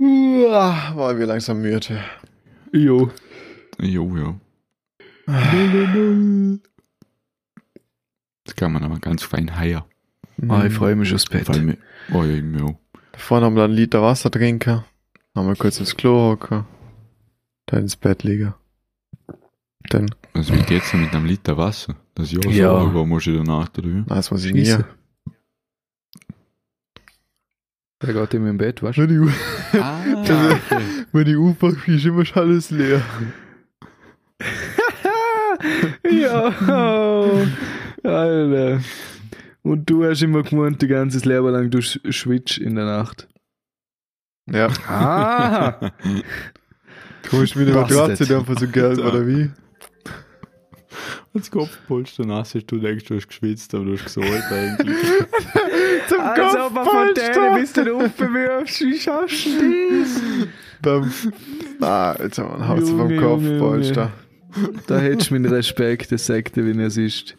Uah, 0.00 0.96
war 0.96 1.18
wir 1.18 1.26
langsam 1.26 1.60
müde. 1.60 2.02
Jo. 2.72 3.10
Jo, 3.80 4.16
ja. 4.16 4.40
Das 8.44 8.56
kann 8.56 8.72
man 8.72 8.82
aber 8.84 8.98
ganz 8.98 9.22
fein 9.22 9.56
heier. 9.56 9.86
Ah, 10.48 10.64
ich 10.66 10.72
freue 10.72 10.96
mich 10.96 11.12
aufs 11.14 11.26
Bett. 11.26 11.48
Allem, 11.48 11.76
oh 12.12 12.24
ja, 12.24 12.64
auch. 12.64 12.78
Vorne 13.16 13.46
haben 13.46 13.54
wir 13.56 13.64
einen 13.64 13.74
Liter 13.74 14.02
Wasser 14.02 14.30
trinken. 14.30 14.82
Haben 15.34 15.48
wir 15.48 15.56
kurz 15.56 15.78
ins 15.78 15.96
Klo 15.96 16.30
hocken. 16.30 16.64
Dann 17.66 17.82
ins 17.82 17.96
Bett 17.96 18.22
liegen. 18.24 18.54
Dann, 19.92 20.08
Also 20.32 20.54
wie 20.54 20.62
geht's 20.62 20.90
denn 20.90 21.02
mit 21.02 21.14
einem 21.14 21.26
Liter 21.26 21.56
Wasser? 21.58 21.94
Das 22.14 22.32
Jahr 22.32 22.46
Ja. 22.46 22.68
so, 22.70 22.76
aber 22.88 23.04
muss 23.06 23.26
ich 23.26 23.36
danach 23.36 23.68
drüber. 23.68 24.04
na, 24.08 24.14
das 24.16 24.30
muss 24.30 24.44
ich 24.44 24.52
nie. 24.54 24.64
Der 28.02 28.14
geht 28.14 28.34
immer 28.34 28.48
im 28.50 28.56
Bett, 28.58 28.82
weißt 28.82 28.98
du? 28.98 29.02
Wenn 29.02 29.08
die, 29.10 29.18
U- 29.18 29.30
Ah, 29.80 30.00
okay. 30.16 30.56
wenn 31.12 31.24
die 31.24 31.36
U-Bahn 31.36 31.76
ist 31.86 32.04
immer 32.06 32.24
schon 32.24 32.42
alles 32.42 32.70
leer. 32.70 33.02
ja. 36.10 36.48
Alter. 38.02 38.80
Und 39.62 39.88
du 39.88 40.04
hast 40.04 40.22
immer 40.22 40.42
gemeint, 40.42 40.82
die 40.82 40.88
ganze 40.88 41.18
Leben 41.28 41.48
lang, 41.52 41.70
du 41.70 41.78
sch- 41.78 42.10
schwitzt 42.12 42.58
in 42.58 42.74
der 42.74 42.86
Nacht. 42.86 43.28
Ja. 44.50 44.68
Ah. 44.88 45.92
Du 47.30 47.40
hast 47.40 47.54
mir 47.54 47.62
eine 47.62 47.72
Bastard. 47.72 48.08
Matratze 48.10 48.36
einfach 48.36 48.58
so 48.58 48.66
gelb, 48.66 48.98
Ja. 48.98 49.04
oder 49.06 49.24
wie? 49.26 49.48
Als 51.34 51.50
Kopfpolster 51.50 52.26
nass 52.26 52.54
ist, 52.54 52.70
du 52.70 52.78
denkst, 52.78 53.04
du 53.06 53.16
hast 53.16 53.26
geschwitzt, 53.28 53.74
aber 53.74 53.86
du 53.86 53.92
hast 53.94 54.04
gesagt 54.04 54.52
eigentlich. 54.52 54.96
Zum 56.08 56.20
Als 56.20 56.56
ob 56.56 56.72
man 56.74 56.84
von 56.84 57.14
denen 57.14 57.32
Kopfpolster. 57.32 57.54
bis 57.58 57.72
du 57.72 57.96
aufbewirfst, 57.96 58.80
wie 58.82 58.98
schaffst 58.98 59.46
du 59.46 60.00
das? 60.02 60.20
Beim, 60.82 61.12
ah, 61.80 62.14
jetzt 62.22 62.38
haben 62.38 62.48
wir 62.50 62.54
einen 62.56 62.68
Haus 62.68 62.90
vom 62.90 63.16
Kopfpolster. 63.16 64.12
Da 64.86 64.98
hättest 64.98 65.30
du 65.30 65.34
meinen 65.34 65.46
Respekt, 65.46 66.12
das 66.12 66.26
sagt 66.26 66.58
er, 66.58 66.66
wie 66.66 66.78
es 66.82 66.98
ist. 66.98 67.38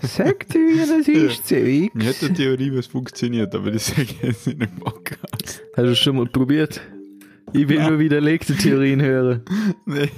Sagt 0.00 0.54
er, 0.54 0.60
wie 0.62 0.80
es 0.80 1.08
ist, 1.08 1.46
Zeug. 1.46 1.90
Ich 1.94 2.06
hätte 2.06 2.26
eine 2.26 2.34
Theorie, 2.34 2.74
was 2.74 2.86
funktioniert, 2.86 3.54
aber 3.54 3.72
das 3.72 3.88
sage 3.88 4.02
ich 4.02 4.22
jetzt 4.22 4.46
in 4.46 4.60
dem 4.60 4.74
Podcast. 4.76 5.60
Hast 5.76 5.84
du 5.84 5.94
schon 5.94 6.16
mal 6.16 6.24
probiert? 6.26 6.80
Ich 7.52 7.68
will 7.68 7.82
nur 7.82 7.98
widerlegte 7.98 8.56
Theorien 8.56 9.02
hören. 9.02 9.42
Nee. 9.84 10.08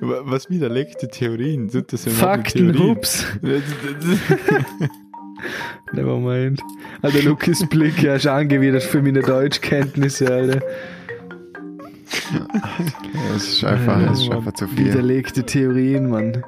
Was 0.00 0.48
widerlegte 0.50 1.08
Theorien? 1.08 1.68
Sind 1.68 1.92
das 1.92 2.04
ja 2.04 2.12
Fakten, 2.12 2.72
Theorien? 2.72 2.96
hups. 2.96 3.26
Das- 3.42 3.62
das- 4.80 4.88
Never 5.92 6.18
mind. 6.18 6.60
Alter, 7.02 7.22
Lukas 7.22 7.64
Blick, 7.68 8.02
ja, 8.02 8.16
ist 8.16 8.26
angewidert 8.26 8.82
für 8.82 9.00
meine 9.00 9.20
Deutschkenntnisse, 9.20 10.26
Alter. 10.32 10.60
Ja, 12.32 12.46
es 13.36 13.48
ist 13.48 13.64
einfach, 13.64 14.10
es 14.12 14.20
ist 14.22 14.30
einfach 14.30 14.52
zu 14.54 14.66
viel. 14.68 14.86
Widerlegte 14.86 15.44
Theorien, 15.44 16.08
Mann. 16.10 16.42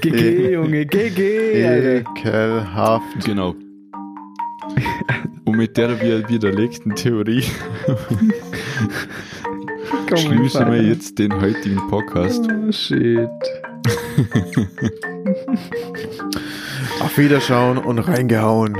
GG, 0.00 0.52
Junge, 0.54 0.86
GG, 0.86 1.64
Alter. 1.66 2.10
Ekelhaft. 2.10 3.24
Genau. 3.24 3.54
Und 5.44 5.56
mit 5.56 5.76
der 5.76 6.00
widerlegten 6.28 6.94
Theorie 6.96 7.44
schließen 10.14 10.70
wir 10.70 10.82
jetzt 10.82 11.18
den 11.18 11.32
heutigen 11.40 11.80
Podcast. 11.88 12.46
Oh, 12.50 12.70
shit. 12.72 13.28
Auf 17.00 17.18
Wiederschauen 17.18 17.78
und 17.78 17.98
reingehauen. 17.98 18.74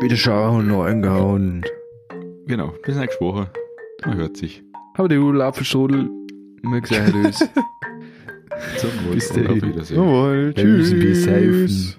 Wieder 0.00 0.16
schauen, 0.16 0.68
noch 0.68 0.84
eingehauen. 0.84 1.64
Genau, 2.46 2.72
bis 2.84 2.96
nächste 2.96 3.20
Woche. 3.24 3.50
Man 4.04 4.16
hört 4.16 4.36
sich. 4.36 4.62
Aber 4.94 5.08
die 5.08 5.16
Rudel 5.16 5.42
Apfelstrudel, 5.42 6.08
wir 6.62 6.82
sehen 6.86 7.14
uns. 7.24 7.38
Zum 8.76 8.90
Wohl 9.06 9.14
Bis 9.14 9.30
und 9.30 9.40
auf 9.40 9.46
dahin. 9.46 9.62
Wiedersehen. 9.62 9.96
Jawohl, 9.96 10.52
bis 10.52 10.90
tschüss. 10.90 11.26
helfen. 11.26 11.94